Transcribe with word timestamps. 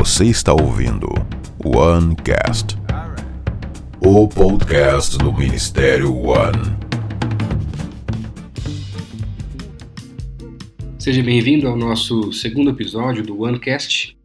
Você 0.00 0.26
está 0.26 0.52
ouvindo 0.52 1.08
OneCast, 1.58 2.76
o 4.00 4.28
podcast 4.28 5.18
do 5.18 5.32
Ministério 5.32 6.14
One. 6.14 6.76
Seja 11.00 11.20
bem-vindo 11.20 11.66
ao 11.66 11.76
nosso 11.76 12.32
segundo 12.32 12.70
episódio 12.70 13.24
do 13.24 13.42
OneCast. 13.42 14.16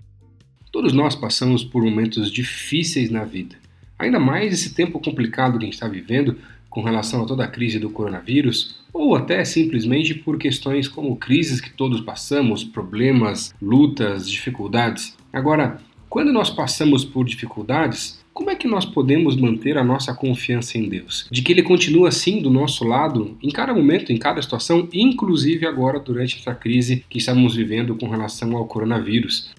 Todos 0.72 0.94
nós 0.94 1.16
passamos 1.16 1.64
por 1.64 1.84
momentos 1.84 2.32
difíceis 2.32 3.10
na 3.10 3.24
vida. 3.24 3.56
Ainda 3.98 4.20
mais 4.20 4.54
esse 4.54 4.76
tempo 4.76 5.00
complicado 5.00 5.58
que 5.58 5.64
a 5.64 5.66
gente 5.66 5.74
está 5.74 5.88
vivendo 5.88 6.38
com 6.70 6.84
relação 6.84 7.24
a 7.24 7.26
toda 7.26 7.46
a 7.46 7.48
crise 7.48 7.80
do 7.80 7.90
coronavírus, 7.90 8.80
ou 8.94 9.16
até 9.16 9.44
simplesmente 9.44 10.14
por 10.14 10.38
questões 10.38 10.88
como 10.88 11.16
crises 11.16 11.60
que 11.60 11.72
todos 11.72 12.00
passamos, 12.00 12.64
problemas, 12.64 13.56
lutas, 13.60 14.30
dificuldades. 14.30 15.18
Agora, 15.34 15.80
quando 16.08 16.32
nós 16.32 16.52
passamos 16.52 17.04
por 17.04 17.26
dificuldades, 17.26 18.24
como 18.32 18.52
é 18.52 18.56
que 18.56 18.68
nós 18.68 18.86
podemos 18.86 19.36
manter 19.36 19.80
a 19.80 19.84
nossa 19.84 20.14
confiança 20.14 20.78
em 20.78 20.88
Deus? 20.88 21.28
De 21.32 21.42
que 21.42 21.52
Ele 21.52 21.64
continua 21.64 22.10
assim 22.10 22.40
do 22.40 22.52
nosso 22.52 22.86
lado 22.86 23.36
em 23.42 23.50
cada 23.50 23.74
momento, 23.74 24.14
em 24.14 24.18
cada 24.18 24.40
situação, 24.40 24.88
inclusive 24.94 25.66
agora 25.66 26.00
durante 26.00 26.38
essa 26.38 26.54
crise 26.54 27.04
que 27.10 27.18
estamos 27.18 27.56
vivendo 27.56 27.96
com 27.96 28.08
relação 28.08 28.56
ao 28.56 28.68
coronavírus. 28.68 29.52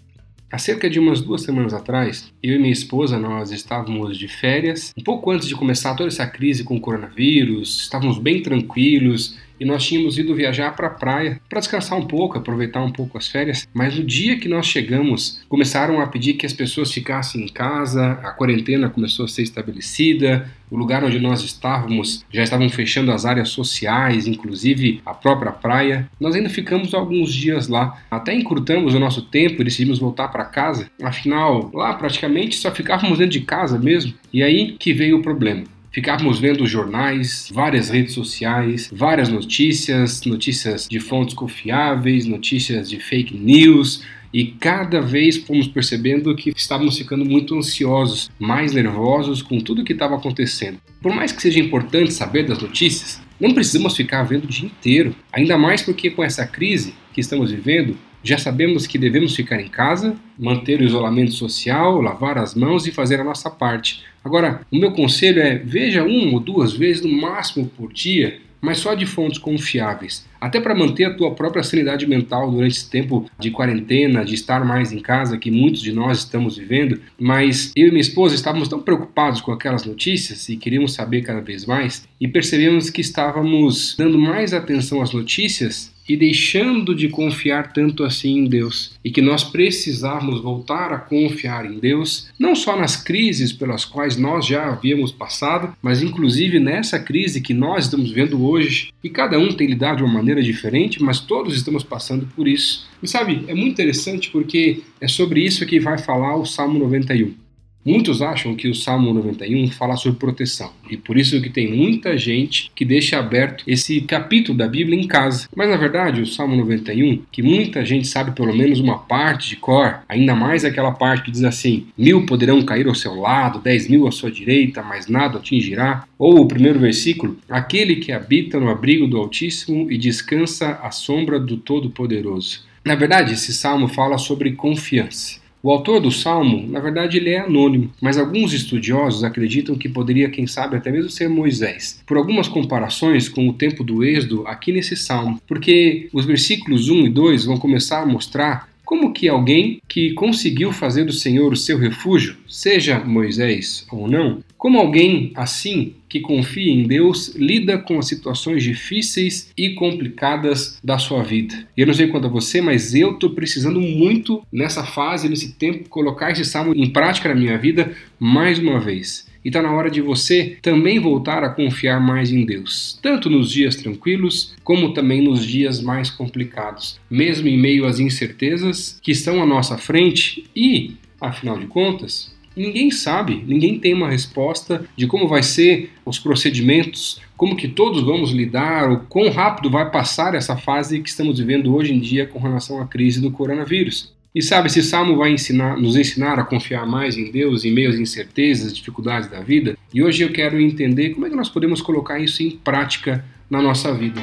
Há 0.48 0.58
cerca 0.58 0.88
de 0.88 1.00
umas 1.00 1.20
duas 1.20 1.42
semanas 1.42 1.74
atrás, 1.74 2.32
eu 2.40 2.54
e 2.54 2.58
minha 2.60 2.72
esposa 2.72 3.18
nós 3.18 3.50
estávamos 3.50 4.16
de 4.16 4.28
férias, 4.28 4.92
um 4.96 5.02
pouco 5.02 5.32
antes 5.32 5.48
de 5.48 5.56
começar 5.56 5.96
toda 5.96 6.08
essa 6.08 6.24
crise 6.24 6.62
com 6.62 6.76
o 6.76 6.80
coronavírus, 6.80 7.80
estávamos 7.80 8.18
bem 8.18 8.40
tranquilos 8.40 9.36
e 9.58 9.64
nós 9.64 9.84
tínhamos 9.84 10.18
ido 10.18 10.34
viajar 10.34 10.74
para 10.74 10.88
a 10.88 10.90
praia 10.90 11.40
para 11.48 11.60
descansar 11.60 11.98
um 11.98 12.06
pouco, 12.06 12.38
aproveitar 12.38 12.82
um 12.82 12.92
pouco 12.92 13.18
as 13.18 13.28
férias. 13.28 13.68
Mas 13.72 13.96
no 13.96 14.04
dia 14.04 14.38
que 14.38 14.48
nós 14.48 14.66
chegamos, 14.66 15.42
começaram 15.48 16.00
a 16.00 16.06
pedir 16.06 16.34
que 16.34 16.46
as 16.46 16.52
pessoas 16.52 16.92
ficassem 16.92 17.44
em 17.44 17.48
casa, 17.48 18.12
a 18.22 18.30
quarentena 18.30 18.88
começou 18.88 19.24
a 19.24 19.28
ser 19.28 19.42
estabelecida, 19.42 20.50
o 20.70 20.76
lugar 20.76 21.04
onde 21.04 21.20
nós 21.20 21.42
estávamos 21.42 22.24
já 22.32 22.42
estavam 22.42 22.68
fechando 22.68 23.12
as 23.12 23.24
áreas 23.24 23.50
sociais, 23.50 24.26
inclusive 24.26 25.00
a 25.06 25.14
própria 25.14 25.52
praia. 25.52 26.10
Nós 26.18 26.34
ainda 26.34 26.48
ficamos 26.48 26.94
alguns 26.94 27.32
dias 27.32 27.68
lá, 27.68 28.02
até 28.10 28.34
encurtamos 28.34 28.94
o 28.94 28.98
nosso 28.98 29.22
tempo 29.22 29.60
e 29.60 29.64
decidimos 29.64 29.98
voltar 29.98 30.28
para 30.28 30.44
casa. 30.44 30.90
Afinal, 31.02 31.70
lá 31.72 31.94
praticamente 31.94 32.56
só 32.56 32.70
ficávamos 32.70 33.18
dentro 33.18 33.32
de 33.32 33.40
casa 33.42 33.78
mesmo. 33.78 34.14
E 34.32 34.42
aí 34.42 34.76
que 34.78 34.92
veio 34.92 35.18
o 35.18 35.22
problema. 35.22 35.73
Ficávamos 35.94 36.40
vendo 36.40 36.66
jornais, 36.66 37.48
várias 37.54 37.88
redes 37.88 38.14
sociais, 38.14 38.90
várias 38.92 39.28
notícias, 39.28 40.24
notícias 40.24 40.88
de 40.88 40.98
fontes 40.98 41.36
confiáveis, 41.36 42.26
notícias 42.26 42.90
de 42.90 42.98
fake 42.98 43.36
news, 43.36 44.02
e 44.32 44.46
cada 44.46 45.00
vez 45.00 45.36
fomos 45.36 45.68
percebendo 45.68 46.34
que 46.34 46.50
estávamos 46.50 46.98
ficando 46.98 47.24
muito 47.24 47.56
ansiosos, 47.56 48.28
mais 48.40 48.72
nervosos 48.72 49.40
com 49.40 49.60
tudo 49.60 49.82
o 49.82 49.84
que 49.84 49.92
estava 49.92 50.16
acontecendo. 50.16 50.80
Por 51.00 51.14
mais 51.14 51.30
que 51.30 51.40
seja 51.40 51.60
importante 51.60 52.12
saber 52.12 52.44
das 52.44 52.58
notícias, 52.58 53.22
não 53.38 53.54
precisamos 53.54 53.96
ficar 53.96 54.24
vendo 54.24 54.46
o 54.46 54.48
dia 54.48 54.66
inteiro, 54.66 55.14
ainda 55.32 55.56
mais 55.56 55.80
porque 55.80 56.10
com 56.10 56.24
essa 56.24 56.44
crise 56.44 56.92
que 57.12 57.20
estamos 57.20 57.52
vivendo, 57.52 57.96
já 58.20 58.36
sabemos 58.36 58.84
que 58.84 58.98
devemos 58.98 59.36
ficar 59.36 59.60
em 59.60 59.68
casa, 59.68 60.16
manter 60.36 60.80
o 60.80 60.84
isolamento 60.84 61.30
social, 61.30 62.00
lavar 62.00 62.36
as 62.36 62.52
mãos 62.52 62.84
e 62.84 62.90
fazer 62.90 63.20
a 63.20 63.24
nossa 63.24 63.48
parte. 63.48 64.02
Agora, 64.24 64.62
o 64.72 64.78
meu 64.78 64.92
conselho 64.92 65.40
é 65.40 65.56
veja 65.58 66.02
uma 66.02 66.32
ou 66.32 66.40
duas 66.40 66.72
vezes 66.72 67.02
no 67.02 67.12
máximo 67.12 67.66
por 67.66 67.92
dia, 67.92 68.40
mas 68.64 68.78
só 68.78 68.94
de 68.94 69.04
fontes 69.04 69.38
confiáveis, 69.38 70.26
até 70.40 70.58
para 70.58 70.74
manter 70.74 71.04
a 71.04 71.12
tua 71.12 71.34
própria 71.34 71.62
sanidade 71.62 72.06
mental 72.06 72.50
durante 72.50 72.78
esse 72.78 72.88
tempo 72.88 73.30
de 73.38 73.50
quarentena, 73.50 74.24
de 74.24 74.34
estar 74.34 74.64
mais 74.64 74.90
em 74.90 75.00
casa 75.00 75.36
que 75.36 75.50
muitos 75.50 75.82
de 75.82 75.92
nós 75.92 76.20
estamos 76.20 76.56
vivendo. 76.56 76.98
Mas 77.20 77.70
eu 77.76 77.88
e 77.88 77.90
minha 77.90 78.00
esposa 78.00 78.34
estávamos 78.34 78.66
tão 78.66 78.80
preocupados 78.80 79.42
com 79.42 79.52
aquelas 79.52 79.84
notícias 79.84 80.48
e 80.48 80.56
queríamos 80.56 80.94
saber 80.94 81.20
cada 81.20 81.42
vez 81.42 81.66
mais 81.66 82.08
e 82.18 82.26
percebemos 82.26 82.88
que 82.88 83.02
estávamos 83.02 83.94
dando 83.98 84.18
mais 84.18 84.54
atenção 84.54 85.02
às 85.02 85.12
notícias 85.12 85.93
e 86.08 86.16
deixando 86.16 86.94
de 86.94 87.08
confiar 87.08 87.72
tanto 87.72 88.04
assim 88.04 88.38
em 88.38 88.44
Deus, 88.44 88.92
e 89.04 89.10
que 89.10 89.22
nós 89.22 89.44
precisarmos 89.44 90.40
voltar 90.40 90.92
a 90.92 90.98
confiar 90.98 91.66
em 91.66 91.78
Deus, 91.78 92.28
não 92.38 92.54
só 92.54 92.76
nas 92.76 92.96
crises 92.96 93.52
pelas 93.52 93.84
quais 93.84 94.16
nós 94.16 94.46
já 94.46 94.68
havíamos 94.68 95.12
passado, 95.12 95.74
mas 95.82 96.02
inclusive 96.02 96.58
nessa 96.58 96.98
crise 96.98 97.40
que 97.40 97.54
nós 97.54 97.84
estamos 97.84 98.10
vendo 98.10 98.44
hoje, 98.44 98.92
e 99.02 99.08
cada 99.08 99.38
um 99.38 99.52
tem 99.52 99.66
lidado 99.66 99.98
de 99.98 100.02
uma 100.02 100.12
maneira 100.12 100.42
diferente, 100.42 101.02
mas 101.02 101.20
todos 101.20 101.54
estamos 101.54 101.82
passando 101.82 102.26
por 102.34 102.48
isso. 102.48 102.86
E 103.02 103.08
sabe, 103.08 103.44
é 103.48 103.54
muito 103.54 103.72
interessante 103.72 104.30
porque 104.30 104.82
é 105.00 105.08
sobre 105.08 105.44
isso 105.44 105.66
que 105.66 105.78
vai 105.78 105.98
falar 105.98 106.36
o 106.36 106.46
Salmo 106.46 106.78
91. 106.78 107.43
Muitos 107.84 108.22
acham 108.22 108.54
que 108.54 108.66
o 108.66 108.74
Salmo 108.74 109.12
91 109.12 109.70
fala 109.72 109.94
sobre 109.96 110.18
proteção, 110.18 110.70
e 110.88 110.96
por 110.96 111.18
isso 111.18 111.40
que 111.42 111.50
tem 111.50 111.70
muita 111.70 112.16
gente 112.16 112.70
que 112.74 112.82
deixa 112.82 113.18
aberto 113.18 113.62
esse 113.66 114.00
capítulo 114.00 114.56
da 114.56 114.66
Bíblia 114.66 114.98
em 114.98 115.06
casa. 115.06 115.46
Mas 115.54 115.68
na 115.68 115.76
verdade, 115.76 116.22
o 116.22 116.26
Salmo 116.26 116.56
91, 116.56 117.22
que 117.30 117.42
muita 117.42 117.84
gente 117.84 118.08
sabe 118.08 118.30
pelo 118.30 118.56
menos 118.56 118.80
uma 118.80 118.98
parte 118.98 119.50
de 119.50 119.56
cor, 119.56 120.00
ainda 120.08 120.34
mais 120.34 120.64
aquela 120.64 120.92
parte 120.92 121.24
que 121.24 121.30
diz 121.30 121.44
assim: 121.44 121.86
mil 121.98 122.24
poderão 122.24 122.62
cair 122.62 122.86
ao 122.86 122.94
seu 122.94 123.14
lado, 123.16 123.60
dez 123.60 123.86
mil 123.86 124.06
à 124.06 124.10
sua 124.10 124.30
direita, 124.30 124.82
mas 124.82 125.06
nada 125.06 125.36
atingirá. 125.36 126.06
Ou 126.18 126.40
o 126.40 126.48
primeiro 126.48 126.78
versículo: 126.78 127.36
aquele 127.50 127.96
que 127.96 128.12
habita 128.12 128.58
no 128.58 128.70
abrigo 128.70 129.06
do 129.06 129.18
Altíssimo 129.18 129.90
e 129.90 129.98
descansa 129.98 130.78
à 130.82 130.90
sombra 130.90 131.38
do 131.38 131.58
Todo-Poderoso. 131.58 132.62
Na 132.82 132.94
verdade, 132.94 133.34
esse 133.34 133.52
salmo 133.52 133.88
fala 133.88 134.16
sobre 134.16 134.52
confiança. 134.52 135.43
O 135.64 135.70
autor 135.70 135.98
do 135.98 136.10
salmo, 136.10 136.68
na 136.68 136.78
verdade, 136.78 137.16
ele 137.16 137.30
é 137.30 137.40
anônimo, 137.40 137.90
mas 137.98 138.18
alguns 138.18 138.52
estudiosos 138.52 139.24
acreditam 139.24 139.74
que 139.76 139.88
poderia, 139.88 140.28
quem 140.28 140.46
sabe, 140.46 140.76
até 140.76 140.92
mesmo 140.92 141.08
ser 141.08 141.26
Moisés, 141.26 142.02
por 142.06 142.18
algumas 142.18 142.46
comparações 142.46 143.30
com 143.30 143.48
o 143.48 143.52
tempo 143.54 143.82
do 143.82 144.04
Êxodo 144.04 144.46
aqui 144.46 144.70
nesse 144.70 144.94
salmo, 144.94 145.40
porque 145.46 146.10
os 146.12 146.26
versículos 146.26 146.90
1 146.90 147.06
e 147.06 147.08
2 147.08 147.46
vão 147.46 147.56
começar 147.56 148.02
a 148.02 148.06
mostrar 148.06 148.68
como 148.84 149.12
que 149.12 149.28
alguém 149.28 149.80
que 149.88 150.12
conseguiu 150.12 150.72
fazer 150.72 151.04
do 151.04 151.12
Senhor 151.12 151.52
o 151.52 151.56
seu 151.56 151.78
refúgio, 151.78 152.36
seja 152.48 152.98
Moisés 153.00 153.86
ou 153.90 154.08
não, 154.08 154.42
como 154.56 154.78
alguém 154.78 155.32
assim 155.34 155.94
que 156.08 156.20
confia 156.20 156.72
em 156.72 156.86
Deus 156.86 157.34
lida 157.34 157.76
com 157.76 157.98
as 157.98 158.06
situações 158.06 158.62
difíceis 158.62 159.50
e 159.56 159.70
complicadas 159.70 160.78
da 160.82 160.96
sua 160.96 161.22
vida. 161.22 161.66
E 161.76 161.80
eu 161.80 161.86
não 161.86 161.94
sei 161.94 162.06
quanto 162.06 162.26
a 162.26 162.30
você, 162.30 162.60
mas 162.60 162.94
eu 162.94 163.12
estou 163.12 163.30
precisando 163.30 163.80
muito 163.80 164.42
nessa 164.52 164.84
fase, 164.84 165.28
nesse 165.28 165.52
tempo, 165.54 165.88
colocar 165.88 166.30
esse 166.30 166.44
salmo 166.44 166.72
em 166.74 166.88
prática 166.88 167.28
na 167.28 167.34
minha 167.34 167.58
vida 167.58 167.94
mais 168.18 168.58
uma 168.58 168.78
vez. 168.80 169.26
E 169.44 169.48
está 169.48 169.60
na 169.60 169.72
hora 169.72 169.90
de 169.90 170.00
você 170.00 170.56
também 170.62 170.98
voltar 170.98 171.44
a 171.44 171.50
confiar 171.50 172.00
mais 172.00 172.32
em 172.32 172.46
Deus, 172.46 172.98
tanto 173.02 173.28
nos 173.28 173.50
dias 173.50 173.76
tranquilos 173.76 174.54
como 174.64 174.94
também 174.94 175.22
nos 175.22 175.44
dias 175.44 175.82
mais 175.82 176.08
complicados, 176.08 176.98
mesmo 177.10 177.46
em 177.46 177.58
meio 177.58 177.84
às 177.84 178.00
incertezas 178.00 178.98
que 179.02 179.12
estão 179.12 179.42
à 179.42 179.46
nossa 179.46 179.76
frente 179.76 180.44
e, 180.56 180.92
afinal 181.20 181.58
de 181.58 181.66
contas, 181.66 182.34
ninguém 182.56 182.90
sabe, 182.90 183.42
ninguém 183.46 183.78
tem 183.78 183.92
uma 183.92 184.08
resposta 184.10 184.86
de 184.96 185.06
como 185.06 185.28
vai 185.28 185.42
ser 185.42 185.90
os 186.06 186.18
procedimentos, 186.18 187.20
como 187.36 187.56
que 187.56 187.68
todos 187.68 188.02
vamos 188.02 188.30
lidar, 188.30 188.90
o 188.90 189.00
quão 189.00 189.30
rápido 189.30 189.70
vai 189.70 189.90
passar 189.90 190.34
essa 190.34 190.56
fase 190.56 191.00
que 191.00 191.08
estamos 191.08 191.38
vivendo 191.38 191.74
hoje 191.74 191.92
em 191.92 191.98
dia 191.98 192.26
com 192.26 192.38
relação 192.38 192.80
à 192.80 192.86
crise 192.86 193.20
do 193.20 193.30
coronavírus. 193.30 194.14
E 194.34 194.42
sabe, 194.42 194.66
esse 194.66 194.82
salmo 194.82 195.16
vai 195.16 195.30
ensinar, 195.30 195.76
nos 195.76 195.96
ensinar 195.96 196.40
a 196.40 196.44
confiar 196.44 196.84
mais 196.84 197.16
em 197.16 197.30
Deus 197.30 197.64
em 197.64 197.70
meio 197.70 197.90
às 197.90 198.00
incertezas, 198.00 198.76
dificuldades 198.76 199.30
da 199.30 199.40
vida. 199.40 199.78
E 199.92 200.02
hoje 200.02 200.24
eu 200.24 200.32
quero 200.32 200.60
entender 200.60 201.10
como 201.10 201.24
é 201.24 201.30
que 201.30 201.36
nós 201.36 201.48
podemos 201.48 201.80
colocar 201.80 202.18
isso 202.18 202.42
em 202.42 202.50
prática 202.50 203.24
na 203.48 203.62
nossa 203.62 203.94
vida. 203.94 204.20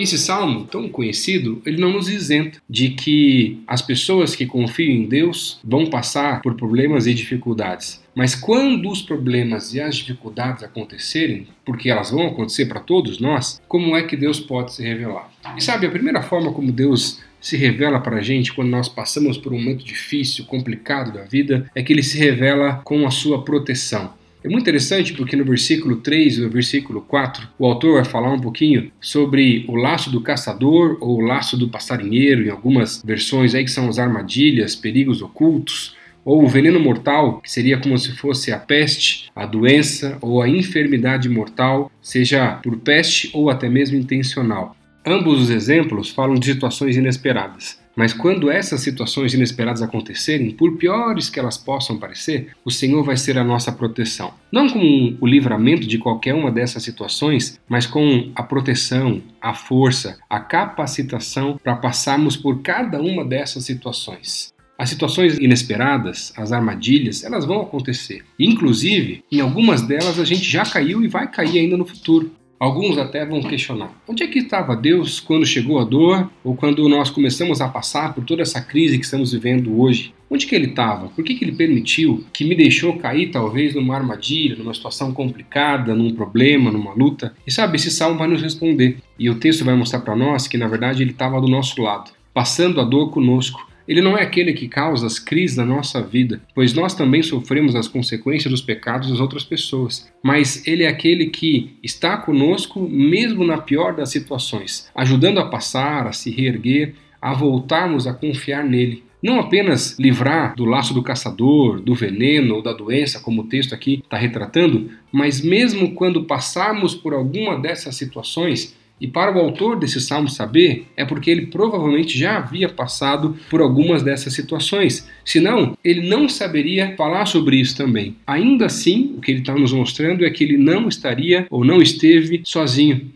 Esse 0.00 0.16
salmo 0.16 0.64
tão 0.64 0.88
conhecido, 0.88 1.60
ele 1.66 1.78
não 1.78 1.92
nos 1.92 2.08
isenta 2.08 2.58
de 2.68 2.88
que 2.88 3.62
as 3.66 3.82
pessoas 3.82 4.34
que 4.34 4.46
confiam 4.46 4.90
em 4.90 5.06
Deus 5.06 5.60
vão 5.62 5.86
passar 5.86 6.40
por 6.40 6.54
problemas 6.54 7.06
e 7.06 7.12
dificuldades. 7.12 8.02
Mas 8.14 8.34
quando 8.34 8.90
os 8.90 9.02
problemas 9.02 9.74
e 9.74 9.80
as 9.80 9.96
dificuldades 9.96 10.64
acontecerem, 10.64 11.46
porque 11.66 11.90
elas 11.90 12.10
vão 12.10 12.28
acontecer 12.28 12.64
para 12.66 12.80
todos 12.80 13.20
nós, 13.20 13.60
como 13.68 13.94
é 13.94 14.02
que 14.02 14.16
Deus 14.16 14.40
pode 14.40 14.72
se 14.72 14.82
revelar? 14.82 15.30
E 15.56 15.62
sabe, 15.62 15.86
a 15.86 15.90
primeira 15.90 16.22
forma 16.22 16.50
como 16.50 16.72
Deus 16.72 17.20
se 17.38 17.56
revela 17.56 18.00
para 18.00 18.16
a 18.16 18.22
gente 18.22 18.52
quando 18.52 18.70
nós 18.70 18.88
passamos 18.88 19.36
por 19.36 19.52
um 19.52 19.58
momento 19.58 19.84
difícil, 19.84 20.44
complicado 20.46 21.12
da 21.12 21.24
vida, 21.24 21.70
é 21.74 21.82
que 21.82 21.92
ele 21.92 22.02
se 22.02 22.18
revela 22.18 22.80
com 22.84 23.06
a 23.06 23.10
sua 23.10 23.44
proteção. 23.44 24.18
É 24.42 24.48
muito 24.48 24.62
interessante 24.62 25.12
porque 25.12 25.36
no 25.36 25.44
versículo 25.44 25.96
3 25.96 26.38
e 26.38 26.40
no 26.40 26.48
versículo 26.48 27.02
4, 27.02 27.46
o 27.58 27.66
autor 27.66 27.96
vai 27.96 28.04
falar 28.04 28.32
um 28.32 28.40
pouquinho 28.40 28.90
sobre 28.98 29.66
o 29.68 29.76
laço 29.76 30.10
do 30.10 30.22
caçador 30.22 30.96
ou 30.98 31.18
o 31.18 31.20
laço 31.20 31.58
do 31.58 31.68
passarinheiro, 31.68 32.46
em 32.46 32.48
algumas 32.48 33.02
versões 33.04 33.54
aí 33.54 33.64
que 33.64 33.70
são 33.70 33.86
as 33.86 33.98
armadilhas, 33.98 34.74
perigos 34.74 35.20
ocultos, 35.20 35.94
ou 36.24 36.42
o 36.42 36.48
veneno 36.48 36.80
mortal, 36.80 37.40
que 37.40 37.50
seria 37.50 37.78
como 37.78 37.98
se 37.98 38.12
fosse 38.12 38.52
a 38.52 38.58
peste, 38.58 39.30
a 39.34 39.44
doença 39.44 40.16
ou 40.20 40.40
a 40.40 40.48
enfermidade 40.48 41.28
mortal, 41.28 41.90
seja 42.00 42.52
por 42.62 42.78
peste 42.78 43.30
ou 43.34 43.50
até 43.50 43.68
mesmo 43.68 43.96
intencional. 43.96 44.76
Ambos 45.06 45.40
os 45.40 45.50
exemplos 45.50 46.10
falam 46.10 46.34
de 46.34 46.52
situações 46.52 46.96
inesperadas. 46.96 47.79
Mas 47.96 48.12
quando 48.12 48.50
essas 48.50 48.80
situações 48.80 49.34
inesperadas 49.34 49.82
acontecerem, 49.82 50.52
por 50.52 50.76
piores 50.76 51.28
que 51.28 51.38
elas 51.38 51.58
possam 51.58 51.98
parecer, 51.98 52.48
o 52.64 52.70
Senhor 52.70 53.02
vai 53.02 53.16
ser 53.16 53.36
a 53.36 53.44
nossa 53.44 53.72
proteção. 53.72 54.32
Não 54.50 54.68
com 54.68 55.16
o 55.20 55.26
livramento 55.26 55.86
de 55.86 55.98
qualquer 55.98 56.34
uma 56.34 56.50
dessas 56.50 56.82
situações, 56.82 57.58
mas 57.68 57.86
com 57.86 58.30
a 58.34 58.42
proteção, 58.42 59.22
a 59.40 59.54
força, 59.54 60.18
a 60.28 60.40
capacitação 60.40 61.58
para 61.62 61.76
passarmos 61.76 62.36
por 62.36 62.62
cada 62.62 63.00
uma 63.00 63.24
dessas 63.24 63.64
situações. 63.64 64.52
As 64.80 64.88
situações 64.88 65.36
inesperadas, 65.36 66.32
as 66.34 66.52
armadilhas, 66.52 67.22
elas 67.22 67.44
vão 67.44 67.60
acontecer. 67.60 68.24
Inclusive, 68.38 69.22
em 69.30 69.38
algumas 69.40 69.82
delas 69.82 70.18
a 70.18 70.24
gente 70.24 70.42
já 70.42 70.64
caiu 70.64 71.04
e 71.04 71.06
vai 71.06 71.30
cair 71.30 71.58
ainda 71.58 71.76
no 71.76 71.84
futuro. 71.84 72.32
Alguns 72.60 72.98
até 72.98 73.24
vão 73.24 73.40
questionar: 73.40 73.90
onde 74.06 74.22
é 74.22 74.26
que 74.26 74.40
estava 74.40 74.76
Deus 74.76 75.18
quando 75.18 75.46
chegou 75.46 75.78
a 75.78 75.84
dor 75.84 76.30
ou 76.44 76.54
quando 76.54 76.86
nós 76.90 77.08
começamos 77.08 77.58
a 77.62 77.68
passar 77.68 78.12
por 78.12 78.22
toda 78.22 78.42
essa 78.42 78.60
crise 78.60 78.98
que 78.98 79.04
estamos 79.06 79.32
vivendo 79.32 79.80
hoje? 79.80 80.12
Onde 80.30 80.46
que 80.46 80.54
ele 80.54 80.66
estava? 80.66 81.08
Por 81.08 81.24
que, 81.24 81.34
que 81.34 81.42
ele 81.42 81.56
permitiu 81.56 82.22
que 82.34 82.44
me 82.44 82.54
deixou 82.54 82.98
cair 82.98 83.30
talvez 83.30 83.74
numa 83.74 83.96
armadilha, 83.96 84.56
numa 84.56 84.74
situação 84.74 85.10
complicada, 85.10 85.94
num 85.94 86.14
problema, 86.14 86.70
numa 86.70 86.92
luta? 86.92 87.34
E 87.46 87.50
sabe, 87.50 87.76
esse 87.76 87.90
salmo 87.90 88.18
vai 88.18 88.28
nos 88.28 88.42
responder. 88.42 88.98
E 89.18 89.30
o 89.30 89.36
texto 89.36 89.64
vai 89.64 89.74
mostrar 89.74 90.00
para 90.00 90.14
nós 90.14 90.46
que 90.46 90.58
na 90.58 90.68
verdade 90.68 91.02
ele 91.02 91.12
estava 91.12 91.40
do 91.40 91.48
nosso 91.48 91.80
lado, 91.80 92.10
passando 92.34 92.78
a 92.78 92.84
dor 92.84 93.10
conosco, 93.10 93.69
ele 93.90 94.00
não 94.00 94.16
é 94.16 94.22
aquele 94.22 94.52
que 94.52 94.68
causa 94.68 95.04
as 95.04 95.18
crises 95.18 95.56
na 95.56 95.64
nossa 95.64 96.00
vida, 96.00 96.40
pois 96.54 96.72
nós 96.72 96.94
também 96.94 97.24
sofremos 97.24 97.74
as 97.74 97.88
consequências 97.88 98.48
dos 98.48 98.62
pecados 98.62 99.10
das 99.10 99.18
outras 99.18 99.42
pessoas. 99.42 100.08
Mas 100.22 100.64
ele 100.64 100.84
é 100.84 100.88
aquele 100.88 101.26
que 101.26 101.76
está 101.82 102.16
conosco 102.16 102.88
mesmo 102.88 103.42
na 103.42 103.58
pior 103.58 103.96
das 103.96 104.10
situações, 104.10 104.88
ajudando 104.94 105.40
a 105.40 105.46
passar, 105.46 106.06
a 106.06 106.12
se 106.12 106.30
reerguer, 106.30 106.94
a 107.20 107.34
voltarmos 107.34 108.06
a 108.06 108.14
confiar 108.14 108.62
nele. 108.64 109.02
Não 109.20 109.40
apenas 109.40 109.98
livrar 109.98 110.54
do 110.54 110.64
laço 110.64 110.94
do 110.94 111.02
caçador, 111.02 111.80
do 111.80 111.92
veneno 111.92 112.54
ou 112.54 112.62
da 112.62 112.72
doença, 112.72 113.18
como 113.18 113.42
o 113.42 113.48
texto 113.48 113.74
aqui 113.74 114.02
está 114.04 114.16
retratando, 114.16 114.88
mas 115.10 115.42
mesmo 115.42 115.94
quando 115.96 116.26
passarmos 116.26 116.94
por 116.94 117.12
alguma 117.12 117.58
dessas 117.58 117.96
situações, 117.96 118.78
e 119.00 119.08
para 119.08 119.34
o 119.34 119.40
autor 119.40 119.78
desse 119.78 120.00
salmo 120.00 120.28
saber, 120.28 120.86
é 120.96 121.04
porque 121.04 121.30
ele 121.30 121.46
provavelmente 121.46 122.18
já 122.18 122.36
havia 122.36 122.68
passado 122.68 123.36
por 123.48 123.62
algumas 123.62 124.02
dessas 124.02 124.34
situações. 124.34 125.08
Senão, 125.24 125.76
ele 125.82 126.06
não 126.06 126.28
saberia 126.28 126.94
falar 126.96 127.24
sobre 127.26 127.56
isso 127.56 127.76
também. 127.76 128.16
Ainda 128.26 128.66
assim, 128.66 129.14
o 129.16 129.20
que 129.20 129.30
ele 129.30 129.40
está 129.40 129.54
nos 129.54 129.72
mostrando 129.72 130.24
é 130.24 130.30
que 130.30 130.44
ele 130.44 130.58
não 130.58 130.86
estaria 130.88 131.46
ou 131.48 131.64
não 131.64 131.80
esteve 131.80 132.42
sozinho. 132.44 133.10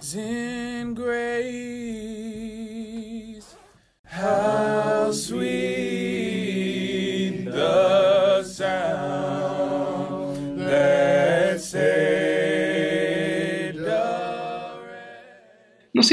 Amazing 0.00 0.94
grace, 0.94 1.12
how 4.04 5.10
sweet 5.12 5.91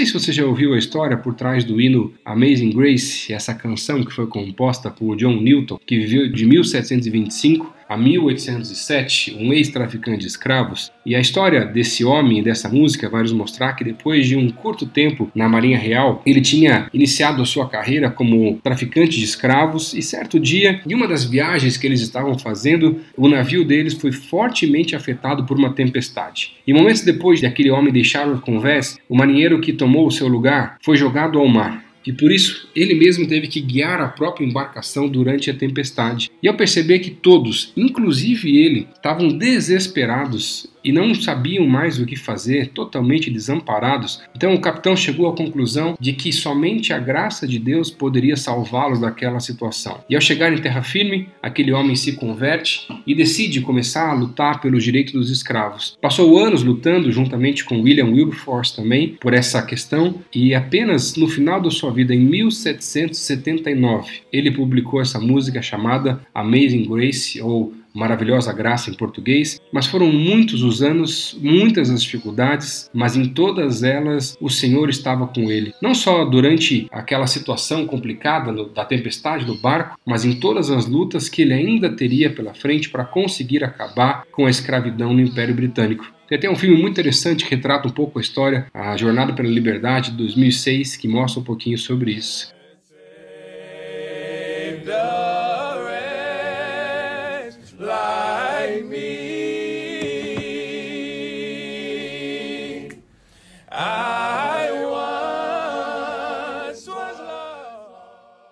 se 0.09 0.13
você 0.13 0.33
já 0.33 0.43
ouviu 0.43 0.73
a 0.73 0.77
história 0.77 1.15
por 1.15 1.35
trás 1.35 1.63
do 1.63 1.79
hino 1.79 2.11
Amazing 2.25 2.71
Grace, 2.71 3.31
essa 3.31 3.53
canção 3.53 4.03
que 4.03 4.11
foi 4.11 4.25
composta 4.25 4.89
por 4.89 5.15
John 5.15 5.39
Newton, 5.39 5.79
que 5.85 5.99
viveu 5.99 6.31
de 6.31 6.47
1725 6.47 7.71
a 7.89 7.97
1807, 7.97 9.35
um 9.39 9.51
ex-traficante 9.51 10.19
de 10.19 10.27
escravos, 10.27 10.91
e 11.03 11.15
a 11.15 11.19
história 11.19 11.65
desse 11.65 12.05
homem 12.05 12.37
e 12.37 12.43
dessa 12.43 12.69
música 12.69 13.09
vai 13.09 13.23
nos 13.23 13.33
mostrar 13.33 13.73
que 13.73 13.83
depois 13.83 14.27
de 14.27 14.35
um 14.35 14.51
curto 14.51 14.85
tempo 14.85 15.31
na 15.33 15.49
Marinha 15.49 15.79
Real, 15.79 16.21
ele 16.23 16.39
tinha 16.39 16.87
iniciado 16.93 17.41
a 17.41 17.45
sua 17.45 17.67
carreira 17.67 18.11
como 18.11 18.59
traficante 18.63 19.17
de 19.17 19.25
escravos 19.25 19.95
e 19.95 20.03
certo 20.03 20.39
dia, 20.39 20.81
em 20.87 20.93
uma 20.93 21.07
das 21.07 21.25
viagens 21.25 21.77
que 21.77 21.87
eles 21.87 22.01
estavam 22.01 22.37
fazendo, 22.37 22.99
o 23.17 23.27
navio 23.27 23.65
deles 23.65 23.95
foi 23.95 24.11
fortemente 24.11 24.95
afetado 24.95 25.45
por 25.45 25.57
uma 25.57 25.73
tempestade. 25.73 26.53
E 26.67 26.73
momentos 26.73 27.01
depois 27.01 27.39
de 27.39 27.47
aquele 27.47 27.71
homem 27.71 27.91
deixar 27.91 28.27
o 28.27 28.39
convés, 28.39 28.99
o 29.09 29.17
marinheiro 29.17 29.59
que 29.59 29.73
tomou 29.73 30.05
o 30.05 30.11
seu 30.11 30.27
lugar 30.27 30.77
foi 30.83 30.95
jogado 30.95 31.39
ao 31.39 31.47
mar 31.47 31.88
e 32.09 32.11
por 32.11 32.31
isso 32.31 32.67
ele 32.75 32.95
mesmo 32.95 33.27
teve 33.27 33.47
que 33.47 33.61
guiar 33.61 34.01
a 34.01 34.07
própria 34.07 34.43
embarcação 34.43 35.07
durante 35.07 35.51
a 35.51 35.53
tempestade. 35.53 36.31
E 36.41 36.47
ao 36.47 36.57
perceber 36.57 36.97
que 36.97 37.11
todos, 37.11 37.71
inclusive 37.77 38.57
ele, 38.57 38.87
estavam 38.95 39.27
desesperados 39.27 40.65
e 40.83 40.91
não 40.91 41.13
sabiam 41.13 41.67
mais 41.67 41.99
o 41.99 42.05
que 42.05 42.15
fazer, 42.15 42.69
totalmente 42.69 43.29
desamparados. 43.29 44.21
Então 44.35 44.53
o 44.53 44.61
capitão 44.61 44.95
chegou 44.95 45.27
à 45.27 45.35
conclusão 45.35 45.97
de 45.99 46.13
que 46.13 46.31
somente 46.31 46.93
a 46.93 46.99
graça 46.99 47.47
de 47.47 47.59
Deus 47.59 47.89
poderia 47.89 48.35
salvá-los 48.35 48.99
daquela 48.99 49.39
situação. 49.39 50.03
E 50.09 50.15
ao 50.15 50.21
chegar 50.21 50.53
em 50.53 50.61
terra 50.61 50.81
firme, 50.81 51.29
aquele 51.41 51.71
homem 51.71 51.95
se 51.95 52.13
converte 52.13 52.87
e 53.05 53.15
decide 53.15 53.61
começar 53.61 54.09
a 54.09 54.13
lutar 54.13 54.61
pelos 54.61 54.83
direitos 54.83 55.13
dos 55.13 55.29
escravos. 55.29 55.97
Passou 56.01 56.37
anos 56.37 56.63
lutando 56.63 57.11
juntamente 57.11 57.65
com 57.65 57.81
William 57.81 58.07
Wilberforce 58.07 58.75
também 58.75 59.17
por 59.19 59.33
essa 59.33 59.61
questão 59.61 60.15
e 60.33 60.53
apenas 60.53 61.15
no 61.15 61.27
final 61.27 61.61
da 61.61 61.69
sua 61.69 61.91
vida, 61.91 62.13
em 62.13 62.19
1779, 62.19 64.21
ele 64.31 64.51
publicou 64.51 65.01
essa 65.01 65.19
música 65.19 65.61
chamada 65.61 66.21
Amazing 66.33 66.87
Grace 66.87 67.41
ou 67.41 67.73
maravilhosa 67.93 68.53
graça 68.53 68.89
em 68.89 68.93
português, 68.93 69.59
mas 69.71 69.87
foram 69.87 70.11
muitos 70.11 70.63
os 70.63 70.81
anos, 70.81 71.37
muitas 71.41 71.89
as 71.89 72.03
dificuldades, 72.03 72.89
mas 72.93 73.15
em 73.15 73.25
todas 73.25 73.83
elas 73.83 74.37
o 74.39 74.49
Senhor 74.49 74.89
estava 74.89 75.27
com 75.27 75.51
ele. 75.51 75.73
Não 75.81 75.93
só 75.93 76.25
durante 76.25 76.87
aquela 76.91 77.27
situação 77.27 77.85
complicada 77.85 78.53
da 78.65 78.85
tempestade 78.85 79.45
do 79.45 79.55
barco, 79.55 79.97
mas 80.05 80.25
em 80.25 80.39
todas 80.39 80.69
as 80.69 80.85
lutas 80.85 81.29
que 81.29 81.41
ele 81.41 81.53
ainda 81.53 81.89
teria 81.89 82.29
pela 82.29 82.53
frente 82.53 82.89
para 82.89 83.05
conseguir 83.05 83.63
acabar 83.63 84.23
com 84.31 84.45
a 84.45 84.49
escravidão 84.49 85.13
no 85.13 85.21
Império 85.21 85.55
Britânico. 85.55 86.05
Tem 86.27 86.37
até 86.37 86.49
um 86.49 86.55
filme 86.55 86.79
muito 86.79 86.91
interessante 86.91 87.43
que 87.43 87.55
retrata 87.55 87.87
um 87.87 87.91
pouco 87.91 88.19
a 88.19 88.21
história, 88.21 88.67
a 88.71 88.95
Jornada 88.95 89.33
pela 89.33 89.49
Liberdade 89.49 90.11
de 90.11 90.17
2006, 90.17 90.95
que 90.95 91.07
mostra 91.07 91.41
um 91.41 91.43
pouquinho 91.43 91.77
sobre 91.77 92.11
isso. 92.11 92.53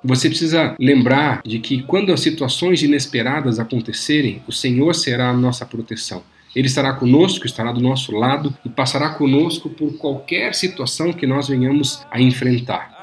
Você 0.07 0.29
precisa 0.29 0.73
lembrar 0.79 1.41
de 1.45 1.59
que 1.59 1.83
quando 1.83 2.13
as 2.13 2.21
situações 2.21 2.81
inesperadas 2.81 3.59
acontecerem, 3.59 4.41
o 4.47 4.53
Senhor 4.53 4.95
será 4.95 5.31
a 5.31 5.33
nossa 5.33 5.65
proteção. 5.65 6.23
Ele 6.55 6.67
estará 6.67 6.93
conosco, 6.93 7.45
estará 7.45 7.73
do 7.73 7.81
nosso 7.81 8.13
lado 8.13 8.55
e 8.63 8.69
passará 8.69 9.09
conosco 9.09 9.69
por 9.69 9.97
qualquer 9.97 10.55
situação 10.55 11.11
que 11.11 11.27
nós 11.27 11.49
venhamos 11.49 12.05
a 12.09 12.21
enfrentar. 12.21 12.95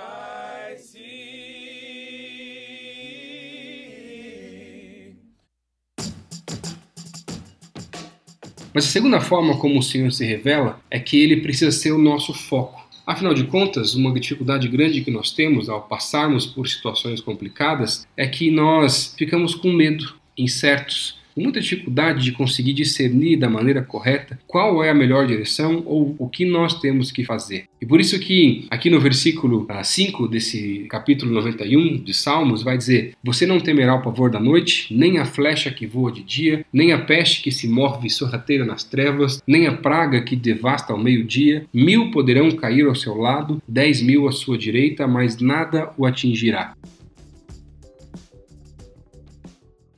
Mas 8.72 8.86
a 8.86 8.88
segunda 8.88 9.20
forma 9.20 9.58
como 9.58 9.78
o 9.78 9.82
Senhor 9.82 10.10
se 10.10 10.24
revela 10.24 10.80
é 10.90 10.98
que 10.98 11.22
ele 11.22 11.42
precisa 11.42 11.70
ser 11.70 11.92
o 11.92 11.98
nosso 11.98 12.32
foco. 12.32 12.83
Afinal 13.06 13.34
de 13.34 13.44
contas, 13.44 13.94
uma 13.94 14.12
dificuldade 14.18 14.66
grande 14.66 15.02
que 15.02 15.10
nós 15.10 15.30
temos 15.30 15.68
ao 15.68 15.82
passarmos 15.82 16.46
por 16.46 16.66
situações 16.66 17.20
complicadas 17.20 18.06
é 18.16 18.26
que 18.26 18.50
nós 18.50 19.14
ficamos 19.18 19.54
com 19.54 19.70
medo, 19.70 20.14
incertos, 20.38 21.18
muita 21.36 21.60
dificuldade 21.60 22.24
de 22.24 22.32
conseguir 22.32 22.72
discernir 22.72 23.36
da 23.36 23.48
maneira 23.48 23.82
correta 23.82 24.38
qual 24.46 24.82
é 24.82 24.90
a 24.90 24.94
melhor 24.94 25.26
direção 25.26 25.82
ou 25.86 26.14
o 26.18 26.28
que 26.28 26.44
nós 26.44 26.80
temos 26.80 27.10
que 27.10 27.24
fazer. 27.24 27.64
E 27.80 27.86
por 27.86 28.00
isso 28.00 28.18
que 28.18 28.66
aqui 28.70 28.88
no 28.88 29.00
versículo 29.00 29.66
5 29.82 30.24
ah, 30.24 30.28
desse 30.28 30.86
capítulo 30.88 31.32
91 31.32 31.98
de 31.98 32.14
Salmos 32.14 32.62
vai 32.62 32.78
dizer: 32.78 33.14
Você 33.22 33.46
não 33.46 33.60
temerá 33.60 33.94
o 33.94 34.02
pavor 34.02 34.30
da 34.30 34.40
noite, 34.40 34.94
nem 34.94 35.18
a 35.18 35.24
flecha 35.24 35.70
que 35.70 35.86
voa 35.86 36.10
de 36.10 36.22
dia, 36.22 36.64
nem 36.72 36.92
a 36.92 36.98
peste 36.98 37.42
que 37.42 37.50
se 37.50 37.68
move 37.68 38.08
sorrateira 38.08 38.64
nas 38.64 38.84
trevas, 38.84 39.42
nem 39.46 39.66
a 39.66 39.72
praga 39.76 40.22
que 40.22 40.36
devasta 40.36 40.92
ao 40.92 40.98
meio-dia. 40.98 41.66
Mil 41.72 42.10
poderão 42.10 42.50
cair 42.52 42.86
ao 42.86 42.94
seu 42.94 43.14
lado, 43.14 43.62
dez 43.68 44.00
mil 44.00 44.26
à 44.28 44.32
sua 44.32 44.56
direita, 44.56 45.06
mas 45.06 45.38
nada 45.38 45.90
o 45.98 46.06
atingirá. 46.06 46.74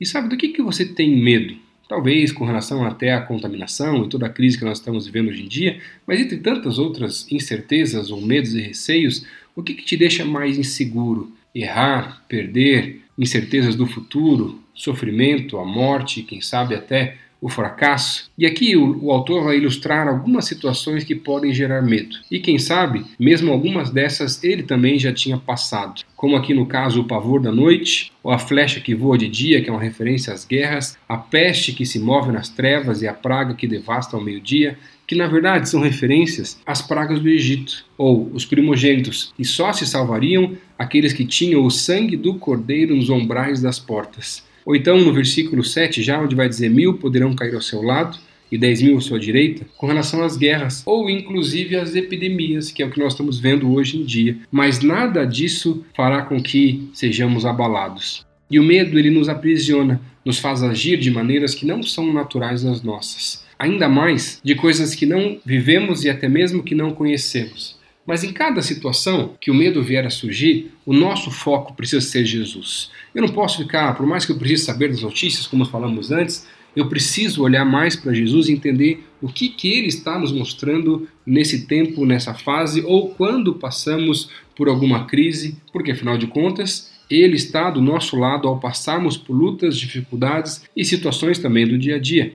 E 0.00 0.06
sabe 0.06 0.28
do 0.28 0.36
que, 0.36 0.48
que 0.48 0.62
você 0.62 0.84
tem 0.84 1.16
medo? 1.16 1.56
Talvez 1.88 2.32
com 2.32 2.44
relação 2.44 2.84
até 2.84 3.12
à 3.12 3.20
contaminação 3.20 4.04
e 4.04 4.08
toda 4.08 4.26
a 4.26 4.30
crise 4.30 4.58
que 4.58 4.64
nós 4.64 4.78
estamos 4.78 5.06
vivendo 5.06 5.28
hoje 5.28 5.44
em 5.44 5.48
dia, 5.48 5.80
mas 6.06 6.20
entre 6.20 6.36
tantas 6.38 6.78
outras 6.78 7.30
incertezas 7.30 8.10
ou 8.10 8.20
medos 8.20 8.54
e 8.54 8.60
receios, 8.60 9.24
o 9.54 9.62
que, 9.62 9.74
que 9.74 9.84
te 9.84 9.96
deixa 9.96 10.24
mais 10.24 10.58
inseguro? 10.58 11.32
Errar, 11.54 12.24
perder, 12.28 13.02
incertezas 13.16 13.76
do 13.76 13.86
futuro, 13.86 14.60
sofrimento, 14.74 15.58
a 15.58 15.64
morte, 15.64 16.22
quem 16.22 16.40
sabe 16.40 16.74
até 16.74 17.16
o 17.46 17.48
fracasso. 17.48 18.28
E 18.36 18.44
aqui 18.44 18.76
o, 18.76 19.04
o, 19.04 19.12
autor 19.12 19.44
vai 19.44 19.56
ilustrar 19.56 20.08
algumas 20.08 20.46
situações 20.46 21.04
que 21.04 21.14
podem 21.14 21.54
gerar 21.54 21.80
medo. 21.80 22.16
E 22.28 22.40
quem 22.40 22.58
sabe, 22.58 23.04
mesmo 23.20 23.52
algumas 23.52 23.88
dessas 23.88 24.42
ele 24.42 24.64
também 24.64 24.98
já 24.98 25.12
tinha 25.12 25.38
passado. 25.38 26.02
Como 26.16 26.34
aqui 26.34 26.52
no 26.52 26.66
caso 26.66 27.00
o 27.00 27.04
pavor 27.04 27.40
da 27.40 27.52
noite, 27.52 28.12
ou 28.20 28.32
a 28.32 28.38
flecha 28.40 28.80
que 28.80 28.96
voa 28.96 29.16
de 29.16 29.28
dia, 29.28 29.62
que 29.62 29.70
é 29.70 29.72
uma 29.72 29.80
referência 29.80 30.32
às 30.32 30.44
guerras, 30.44 30.98
a 31.08 31.16
peste 31.16 31.72
que 31.72 31.86
se 31.86 32.00
move 32.00 32.32
nas 32.32 32.48
trevas 32.48 33.00
e 33.00 33.06
a 33.06 33.14
praga 33.14 33.54
que 33.54 33.68
devasta 33.68 34.16
ao 34.16 34.24
meio-dia, 34.24 34.76
que 35.06 35.14
na 35.14 35.28
verdade 35.28 35.68
são 35.68 35.80
referências 35.80 36.60
às 36.66 36.82
pragas 36.82 37.20
do 37.20 37.28
Egito, 37.28 37.84
ou 37.96 38.28
os 38.34 38.44
primogênitos, 38.44 39.32
e 39.38 39.44
só 39.44 39.72
se 39.72 39.86
salvariam 39.86 40.56
aqueles 40.76 41.12
que 41.12 41.24
tinham 41.24 41.64
o 41.64 41.70
sangue 41.70 42.16
do 42.16 42.34
cordeiro 42.34 42.96
nos 42.96 43.08
ombrais 43.08 43.62
das 43.62 43.78
portas. 43.78 44.44
Ou 44.66 44.74
então 44.74 44.98
no 44.98 45.12
versículo 45.12 45.62
7, 45.62 46.02
já 46.02 46.20
onde 46.20 46.34
vai 46.34 46.48
dizer 46.48 46.68
mil 46.68 46.94
poderão 46.94 47.34
cair 47.36 47.54
ao 47.54 47.62
seu 47.62 47.80
lado 47.80 48.18
e 48.50 48.58
dez 48.58 48.82
mil 48.82 48.98
à 48.98 49.00
sua 49.00 49.18
direita, 49.18 49.64
com 49.76 49.86
relação 49.86 50.22
às 50.22 50.36
guerras, 50.36 50.82
ou 50.84 51.08
inclusive 51.08 51.76
às 51.76 51.94
epidemias, 51.94 52.70
que 52.72 52.82
é 52.82 52.86
o 52.86 52.90
que 52.90 52.98
nós 52.98 53.12
estamos 53.12 53.38
vendo 53.38 53.72
hoje 53.72 53.96
em 53.96 54.04
dia. 54.04 54.36
Mas 54.50 54.80
nada 54.80 55.24
disso 55.24 55.84
fará 55.94 56.22
com 56.22 56.42
que 56.42 56.88
sejamos 56.92 57.46
abalados. 57.46 58.26
E 58.50 58.60
o 58.60 58.64
medo 58.64 58.98
ele 58.98 59.10
nos 59.10 59.28
aprisiona, 59.28 60.00
nos 60.24 60.38
faz 60.38 60.62
agir 60.62 60.98
de 60.98 61.10
maneiras 61.10 61.54
que 61.54 61.64
não 61.64 61.82
são 61.82 62.12
naturais 62.12 62.64
às 62.64 62.82
nossas 62.82 63.46
ainda 63.58 63.88
mais 63.88 64.40
de 64.42 64.54
coisas 64.54 64.94
que 64.94 65.06
não 65.06 65.38
vivemos 65.44 66.04
e 66.04 66.10
até 66.10 66.28
mesmo 66.28 66.62
que 66.62 66.74
não 66.74 66.92
conhecemos. 66.92 67.75
Mas 68.06 68.22
em 68.22 68.32
cada 68.32 68.62
situação 68.62 69.34
que 69.40 69.50
o 69.50 69.54
medo 69.54 69.82
vier 69.82 70.06
a 70.06 70.10
surgir, 70.10 70.70
o 70.86 70.92
nosso 70.92 71.30
foco 71.30 71.74
precisa 71.74 72.00
ser 72.00 72.24
Jesus. 72.24 72.90
Eu 73.14 73.22
não 73.22 73.28
posso 73.30 73.58
ficar, 73.58 73.94
por 73.96 74.06
mais 74.06 74.24
que 74.24 74.30
eu 74.30 74.38
precise 74.38 74.64
saber 74.64 74.90
das 74.90 75.02
notícias, 75.02 75.46
como 75.46 75.64
falamos 75.64 76.12
antes, 76.12 76.46
eu 76.76 76.88
preciso 76.88 77.42
olhar 77.42 77.64
mais 77.64 77.96
para 77.96 78.12
Jesus 78.12 78.48
e 78.48 78.52
entender 78.52 79.02
o 79.20 79.28
que, 79.28 79.48
que 79.48 79.72
ele 79.72 79.88
está 79.88 80.18
nos 80.18 80.30
mostrando 80.30 81.08
nesse 81.24 81.66
tempo, 81.66 82.04
nessa 82.04 82.34
fase, 82.34 82.82
ou 82.82 83.08
quando 83.08 83.54
passamos 83.54 84.30
por 84.54 84.68
alguma 84.68 85.06
crise, 85.06 85.56
porque 85.72 85.90
afinal 85.90 86.18
de 86.18 86.26
contas, 86.26 86.92
ele 87.10 87.36
está 87.36 87.70
do 87.70 87.80
nosso 87.80 88.16
lado 88.16 88.46
ao 88.46 88.60
passarmos 88.60 89.16
por 89.16 89.32
lutas, 89.32 89.78
dificuldades 89.78 90.62
e 90.76 90.84
situações 90.84 91.38
também 91.38 91.66
do 91.66 91.78
dia 91.78 91.96
a 91.96 91.98
dia. 91.98 92.32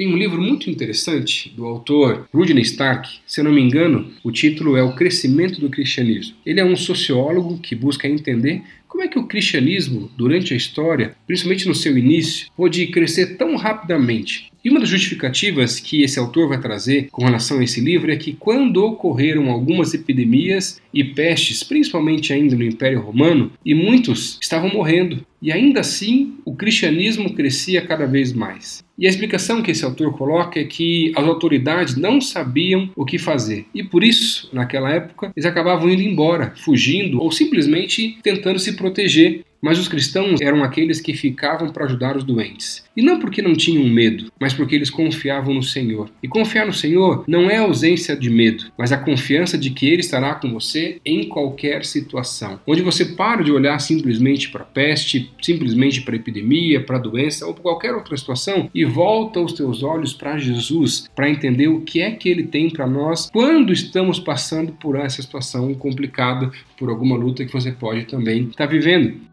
Tem 0.00 0.08
um 0.08 0.16
livro 0.16 0.40
muito 0.40 0.70
interessante 0.70 1.52
do 1.54 1.66
autor 1.66 2.26
Rudney 2.32 2.62
Stark, 2.62 3.18
se 3.26 3.42
não 3.42 3.52
me 3.52 3.60
engano, 3.60 4.10
o 4.24 4.32
título 4.32 4.74
é 4.74 4.82
O 4.82 4.94
Crescimento 4.94 5.60
do 5.60 5.68
Cristianismo. 5.68 6.36
Ele 6.46 6.58
é 6.58 6.64
um 6.64 6.74
sociólogo 6.74 7.58
que 7.58 7.74
busca 7.74 8.08
entender 8.08 8.62
como 8.90 9.04
é 9.04 9.08
que 9.08 9.18
o 9.18 9.26
cristianismo, 9.26 10.10
durante 10.16 10.52
a 10.52 10.56
história, 10.56 11.14
principalmente 11.24 11.68
no 11.68 11.74
seu 11.76 11.96
início, 11.96 12.48
pôde 12.56 12.88
crescer 12.88 13.36
tão 13.36 13.54
rapidamente? 13.54 14.50
E 14.62 14.68
uma 14.68 14.80
das 14.80 14.90
justificativas 14.90 15.80
que 15.80 16.02
esse 16.02 16.18
autor 16.18 16.48
vai 16.48 16.60
trazer 16.60 17.08
com 17.10 17.24
relação 17.24 17.60
a 17.60 17.64
esse 17.64 17.80
livro 17.80 18.12
é 18.12 18.16
que 18.16 18.34
quando 18.34 18.84
ocorreram 18.84 19.48
algumas 19.50 19.94
epidemias 19.94 20.78
e 20.92 21.02
pestes, 21.02 21.62
principalmente 21.62 22.32
ainda 22.32 22.54
no 22.54 22.64
Império 22.64 23.00
Romano, 23.00 23.52
e 23.64 23.74
muitos 23.74 24.38
estavam 24.42 24.68
morrendo, 24.68 25.24
e 25.40 25.50
ainda 25.50 25.80
assim 25.80 26.34
o 26.44 26.54
cristianismo 26.54 27.32
crescia 27.32 27.80
cada 27.80 28.06
vez 28.06 28.32
mais. 28.34 28.84
E 28.98 29.06
a 29.06 29.08
explicação 29.08 29.62
que 29.62 29.70
esse 29.70 29.82
autor 29.82 30.12
coloca 30.12 30.60
é 30.60 30.64
que 30.64 31.10
as 31.16 31.24
autoridades 31.24 31.96
não 31.96 32.20
sabiam 32.20 32.90
o 32.94 33.06
que 33.06 33.16
fazer. 33.16 33.64
E 33.74 33.82
por 33.82 34.04
isso, 34.04 34.50
naquela 34.52 34.90
época, 34.92 35.32
eles 35.34 35.46
acabavam 35.46 35.88
indo 35.88 36.02
embora, 36.02 36.52
fugindo 36.54 37.18
ou 37.18 37.32
simplesmente 37.32 38.18
tentando 38.22 38.58
se 38.58 38.74
proteger 38.80 39.44
mas 39.60 39.78
os 39.78 39.88
cristãos 39.88 40.40
eram 40.40 40.62
aqueles 40.64 41.00
que 41.00 41.14
ficavam 41.14 41.70
para 41.70 41.84
ajudar 41.84 42.16
os 42.16 42.24
doentes. 42.24 42.84
E 42.96 43.02
não 43.02 43.18
porque 43.18 43.42
não 43.42 43.54
tinham 43.54 43.84
medo, 43.84 44.32
mas 44.38 44.52
porque 44.52 44.74
eles 44.74 44.90
confiavam 44.90 45.54
no 45.54 45.62
Senhor. 45.62 46.10
E 46.22 46.28
confiar 46.28 46.66
no 46.66 46.72
Senhor 46.72 47.24
não 47.26 47.50
é 47.50 47.58
ausência 47.58 48.16
de 48.16 48.30
medo, 48.30 48.64
mas 48.76 48.92
a 48.92 48.98
confiança 48.98 49.56
de 49.56 49.70
que 49.70 49.88
Ele 49.88 50.00
estará 50.00 50.34
com 50.34 50.52
você 50.52 51.00
em 51.04 51.24
qualquer 51.24 51.84
situação. 51.84 52.60
Onde 52.66 52.82
você 52.82 53.04
para 53.04 53.42
de 53.42 53.52
olhar 53.52 53.78
simplesmente 53.78 54.50
para 54.50 54.62
a 54.62 54.66
peste, 54.66 55.30
simplesmente 55.40 56.02
para 56.02 56.14
a 56.14 56.16
epidemia, 56.16 56.80
para 56.80 56.96
a 56.96 57.00
doença 57.00 57.46
ou 57.46 57.54
qualquer 57.54 57.94
outra 57.94 58.16
situação 58.16 58.70
e 58.74 58.84
volta 58.84 59.40
os 59.40 59.52
teus 59.52 59.82
olhos 59.82 60.12
para 60.12 60.38
Jesus, 60.38 61.08
para 61.14 61.30
entender 61.30 61.68
o 61.68 61.80
que 61.80 62.00
é 62.00 62.10
que 62.10 62.28
Ele 62.28 62.44
tem 62.44 62.70
para 62.70 62.86
nós 62.86 63.30
quando 63.30 63.72
estamos 63.72 64.18
passando 64.18 64.72
por 64.72 64.96
essa 64.96 65.22
situação 65.22 65.72
complicada, 65.74 66.50
por 66.78 66.88
alguma 66.88 67.16
luta 67.16 67.44
que 67.44 67.52
você 67.52 67.72
pode 67.72 68.04
também 68.04 68.44
estar 68.44 68.66
tá 68.66 68.66
vivendo. 68.66 69.29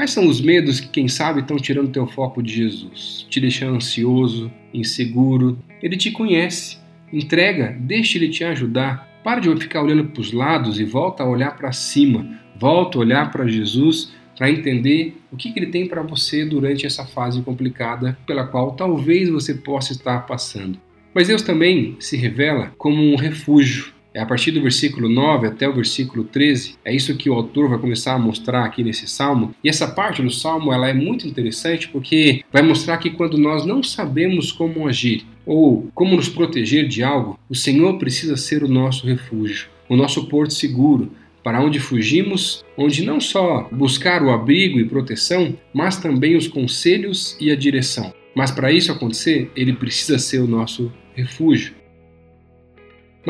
Quais 0.00 0.12
são 0.12 0.26
os 0.26 0.40
medos 0.40 0.80
que, 0.80 0.88
quem 0.88 1.08
sabe, 1.08 1.42
estão 1.42 1.58
tirando 1.58 1.92
teu 1.92 2.06
foco 2.06 2.42
de 2.42 2.54
Jesus, 2.54 3.26
te 3.28 3.38
deixando 3.38 3.76
ansioso, 3.76 4.50
inseguro? 4.72 5.58
Ele 5.82 5.94
te 5.94 6.10
conhece. 6.10 6.78
Entrega, 7.12 7.76
deixe 7.78 8.16
ele 8.16 8.30
te 8.30 8.42
ajudar. 8.42 9.06
Para 9.22 9.40
de 9.40 9.54
ficar 9.56 9.82
olhando 9.82 10.06
para 10.06 10.22
os 10.22 10.32
lados 10.32 10.80
e 10.80 10.84
volta 10.86 11.22
a 11.22 11.28
olhar 11.28 11.54
para 11.54 11.70
cima. 11.72 12.40
Volta 12.58 12.96
a 12.96 13.02
olhar 13.02 13.30
para 13.30 13.46
Jesus 13.46 14.10
para 14.38 14.50
entender 14.50 15.20
o 15.30 15.36
que, 15.36 15.52
que 15.52 15.58
ele 15.58 15.70
tem 15.70 15.86
para 15.86 16.00
você 16.00 16.46
durante 16.46 16.86
essa 16.86 17.04
fase 17.04 17.42
complicada 17.42 18.16
pela 18.26 18.46
qual 18.46 18.72
talvez 18.72 19.28
você 19.28 19.52
possa 19.52 19.92
estar 19.92 20.20
passando. 20.26 20.78
Mas 21.14 21.28
Deus 21.28 21.42
também 21.42 21.98
se 22.00 22.16
revela 22.16 22.72
como 22.78 23.02
um 23.02 23.16
refúgio 23.16 23.92
é 24.12 24.20
a 24.20 24.26
partir 24.26 24.50
do 24.50 24.60
versículo 24.60 25.08
9 25.08 25.46
até 25.46 25.68
o 25.68 25.74
versículo 25.74 26.24
13, 26.24 26.76
é 26.84 26.94
isso 26.94 27.16
que 27.16 27.30
o 27.30 27.34
autor 27.34 27.68
vai 27.68 27.78
começar 27.78 28.14
a 28.14 28.18
mostrar 28.18 28.64
aqui 28.64 28.82
nesse 28.82 29.06
salmo. 29.06 29.54
E 29.62 29.68
essa 29.68 29.86
parte 29.86 30.22
do 30.22 30.30
salmo 30.30 30.72
ela 30.72 30.88
é 30.88 30.94
muito 30.94 31.26
interessante 31.26 31.88
porque 31.88 32.42
vai 32.52 32.62
mostrar 32.62 32.98
que 32.98 33.10
quando 33.10 33.38
nós 33.38 33.64
não 33.64 33.82
sabemos 33.82 34.50
como 34.50 34.88
agir 34.88 35.24
ou 35.46 35.88
como 35.94 36.16
nos 36.16 36.28
proteger 36.28 36.88
de 36.88 37.02
algo, 37.02 37.38
o 37.48 37.54
Senhor 37.54 37.98
precisa 37.98 38.36
ser 38.36 38.62
o 38.62 38.68
nosso 38.68 39.06
refúgio, 39.06 39.68
o 39.88 39.96
nosso 39.96 40.26
porto 40.26 40.54
seguro, 40.54 41.10
para 41.42 41.62
onde 41.62 41.80
fugimos, 41.80 42.64
onde 42.76 43.04
não 43.04 43.20
só 43.20 43.68
buscar 43.72 44.22
o 44.22 44.30
abrigo 44.30 44.78
e 44.78 44.84
proteção, 44.84 45.56
mas 45.72 45.96
também 45.96 46.36
os 46.36 46.46
conselhos 46.46 47.36
e 47.40 47.50
a 47.50 47.56
direção. 47.56 48.12
Mas 48.34 48.50
para 48.50 48.72
isso 48.72 48.92
acontecer, 48.92 49.50
ele 49.56 49.72
precisa 49.72 50.18
ser 50.18 50.38
o 50.38 50.46
nosso 50.46 50.92
refúgio. 51.14 51.79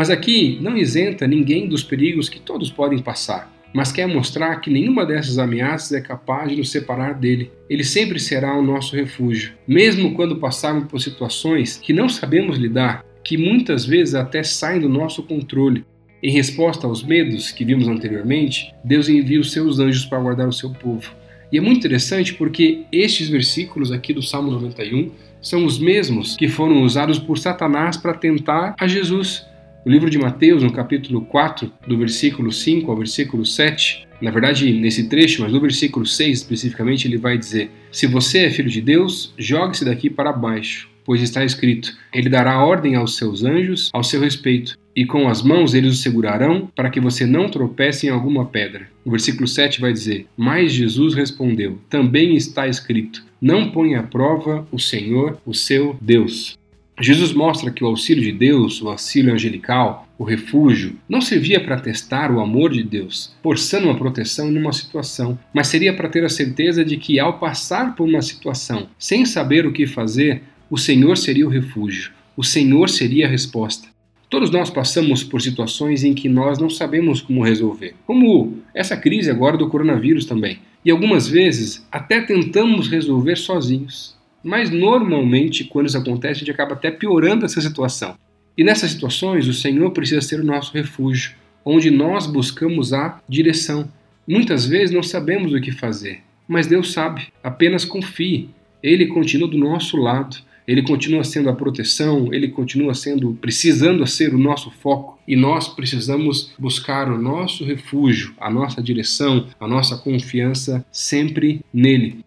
Mas 0.00 0.08
aqui 0.08 0.58
não 0.62 0.78
isenta 0.78 1.26
ninguém 1.26 1.68
dos 1.68 1.84
perigos 1.84 2.26
que 2.26 2.40
todos 2.40 2.70
podem 2.70 3.00
passar, 3.00 3.52
mas 3.70 3.92
quer 3.92 4.08
mostrar 4.08 4.56
que 4.56 4.70
nenhuma 4.70 5.04
dessas 5.04 5.38
ameaças 5.38 5.92
é 5.92 6.00
capaz 6.00 6.48
de 6.48 6.56
nos 6.56 6.70
separar 6.70 7.12
dele. 7.12 7.50
Ele 7.68 7.84
sempre 7.84 8.18
será 8.18 8.56
o 8.56 8.62
nosso 8.62 8.96
refúgio, 8.96 9.52
mesmo 9.68 10.14
quando 10.14 10.36
passarmos 10.36 10.88
por 10.88 11.02
situações 11.02 11.76
que 11.76 11.92
não 11.92 12.08
sabemos 12.08 12.56
lidar, 12.56 13.04
que 13.22 13.36
muitas 13.36 13.84
vezes 13.84 14.14
até 14.14 14.42
saem 14.42 14.80
do 14.80 14.88
nosso 14.88 15.22
controle. 15.22 15.84
Em 16.22 16.32
resposta 16.32 16.86
aos 16.86 17.02
medos 17.02 17.52
que 17.52 17.62
vimos 17.62 17.86
anteriormente, 17.86 18.72
Deus 18.82 19.06
envia 19.06 19.38
os 19.38 19.52
seus 19.52 19.80
anjos 19.80 20.06
para 20.06 20.18
guardar 20.18 20.48
o 20.48 20.52
seu 20.54 20.70
povo. 20.70 21.14
E 21.52 21.58
é 21.58 21.60
muito 21.60 21.76
interessante 21.80 22.32
porque 22.32 22.84
estes 22.90 23.28
versículos 23.28 23.92
aqui 23.92 24.14
do 24.14 24.22
Salmo 24.22 24.50
91 24.50 25.10
são 25.42 25.66
os 25.66 25.78
mesmos 25.78 26.36
que 26.36 26.48
foram 26.48 26.84
usados 26.84 27.18
por 27.18 27.38
Satanás 27.38 27.98
para 27.98 28.14
tentar 28.14 28.74
a 28.80 28.88
Jesus. 28.88 29.49
No 29.84 29.90
livro 29.90 30.10
de 30.10 30.18
Mateus, 30.18 30.62
no 30.62 30.70
capítulo 30.70 31.22
4, 31.22 31.72
do 31.88 31.96
versículo 31.96 32.52
5 32.52 32.90
ao 32.90 32.98
versículo 32.98 33.46
7, 33.46 34.06
na 34.20 34.30
verdade, 34.30 34.70
nesse 34.74 35.08
trecho, 35.08 35.40
mas 35.40 35.50
no 35.50 35.60
versículo 35.60 36.04
6 36.04 36.38
especificamente, 36.40 37.08
ele 37.08 37.16
vai 37.16 37.38
dizer: 37.38 37.70
Se 37.90 38.06
você 38.06 38.40
é 38.40 38.50
filho 38.50 38.68
de 38.68 38.82
Deus, 38.82 39.32
jogue-se 39.38 39.82
daqui 39.82 40.10
para 40.10 40.34
baixo, 40.34 40.86
pois 41.02 41.22
está 41.22 41.42
escrito: 41.42 41.96
Ele 42.12 42.28
dará 42.28 42.62
ordem 42.62 42.94
aos 42.94 43.16
seus 43.16 43.42
anjos 43.42 43.88
ao 43.94 44.04
seu 44.04 44.20
respeito, 44.20 44.76
e 44.94 45.06
com 45.06 45.26
as 45.26 45.42
mãos 45.42 45.72
eles 45.72 45.94
o 45.94 46.02
segurarão 46.02 46.68
para 46.76 46.90
que 46.90 47.00
você 47.00 47.24
não 47.24 47.48
tropece 47.48 48.06
em 48.06 48.10
alguma 48.10 48.44
pedra. 48.44 48.86
O 49.02 49.10
versículo 49.10 49.48
7 49.48 49.80
vai 49.80 49.94
dizer: 49.94 50.26
Mas 50.36 50.72
Jesus 50.72 51.14
respondeu: 51.14 51.78
Também 51.88 52.36
está 52.36 52.68
escrito: 52.68 53.24
Não 53.40 53.70
ponha 53.70 54.00
à 54.00 54.02
prova 54.02 54.68
o 54.70 54.78
Senhor, 54.78 55.40
o 55.46 55.54
seu 55.54 55.96
Deus. 56.02 56.59
Jesus 57.02 57.32
mostra 57.32 57.70
que 57.70 57.82
o 57.82 57.86
auxílio 57.86 58.22
de 58.22 58.32
Deus, 58.32 58.82
o 58.82 58.88
auxílio 58.88 59.32
angelical, 59.32 60.06
o 60.18 60.24
refúgio, 60.24 60.96
não 61.08 61.22
servia 61.22 61.58
para 61.58 61.80
testar 61.80 62.30
o 62.30 62.40
amor 62.40 62.70
de 62.70 62.82
Deus, 62.82 63.34
forçando 63.42 63.86
uma 63.86 63.96
proteção 63.96 64.50
numa 64.50 64.70
situação, 64.70 65.38
mas 65.54 65.68
seria 65.68 65.94
para 65.94 66.10
ter 66.10 66.22
a 66.24 66.28
certeza 66.28 66.84
de 66.84 66.98
que 66.98 67.18
ao 67.18 67.38
passar 67.38 67.96
por 67.96 68.06
uma 68.06 68.20
situação 68.20 68.88
sem 68.98 69.24
saber 69.24 69.66
o 69.66 69.72
que 69.72 69.86
fazer, 69.86 70.42
o 70.68 70.76
Senhor 70.76 71.16
seria 71.16 71.46
o 71.46 71.50
refúgio, 71.50 72.10
o 72.36 72.44
Senhor 72.44 72.90
seria 72.90 73.26
a 73.26 73.30
resposta. 73.30 73.88
Todos 74.28 74.50
nós 74.50 74.68
passamos 74.68 75.24
por 75.24 75.40
situações 75.40 76.04
em 76.04 76.12
que 76.14 76.28
nós 76.28 76.58
não 76.58 76.68
sabemos 76.68 77.22
como 77.22 77.42
resolver, 77.42 77.94
como 78.06 78.58
essa 78.74 78.96
crise 78.96 79.30
agora 79.30 79.56
do 79.56 79.68
coronavírus 79.68 80.26
também. 80.26 80.58
E 80.84 80.90
algumas 80.90 81.26
vezes 81.26 81.84
até 81.90 82.20
tentamos 82.20 82.88
resolver 82.88 83.36
sozinhos. 83.36 84.19
Mas 84.42 84.70
normalmente, 84.70 85.64
quando 85.64 85.86
isso 85.86 85.98
acontece, 85.98 86.36
a 86.36 86.38
gente 86.38 86.50
acaba 86.50 86.74
até 86.74 86.90
piorando 86.90 87.44
essa 87.44 87.60
situação. 87.60 88.14
E 88.56 88.64
nessas 88.64 88.90
situações, 88.90 89.46
o 89.48 89.54
Senhor 89.54 89.90
precisa 89.90 90.20
ser 90.20 90.40
o 90.40 90.44
nosso 90.44 90.72
refúgio, 90.72 91.32
onde 91.64 91.90
nós 91.90 92.26
buscamos 92.26 92.92
a 92.92 93.20
direção. 93.28 93.88
Muitas 94.26 94.66
vezes 94.66 94.94
não 94.94 95.02
sabemos 95.02 95.52
o 95.52 95.60
que 95.60 95.72
fazer, 95.72 96.20
mas 96.46 96.66
Deus 96.66 96.92
sabe. 96.92 97.28
Apenas 97.42 97.84
confie. 97.84 98.50
Ele 98.82 99.06
continua 99.06 99.48
do 99.48 99.58
nosso 99.58 99.96
lado. 99.96 100.36
Ele 100.66 100.82
continua 100.82 101.24
sendo 101.24 101.48
a 101.48 101.52
proteção, 101.52 102.32
ele 102.32 102.46
continua 102.46 102.94
sendo, 102.94 103.34
precisando 103.40 104.06
ser 104.06 104.32
o 104.32 104.38
nosso 104.38 104.70
foco 104.70 105.18
e 105.26 105.34
nós 105.34 105.66
precisamos 105.66 106.52
buscar 106.56 107.10
o 107.10 107.20
nosso 107.20 107.64
refúgio, 107.64 108.34
a 108.38 108.48
nossa 108.48 108.80
direção, 108.80 109.48
a 109.58 109.66
nossa 109.66 109.96
confiança 109.96 110.84
sempre 110.92 111.60
nele. 111.72 112.24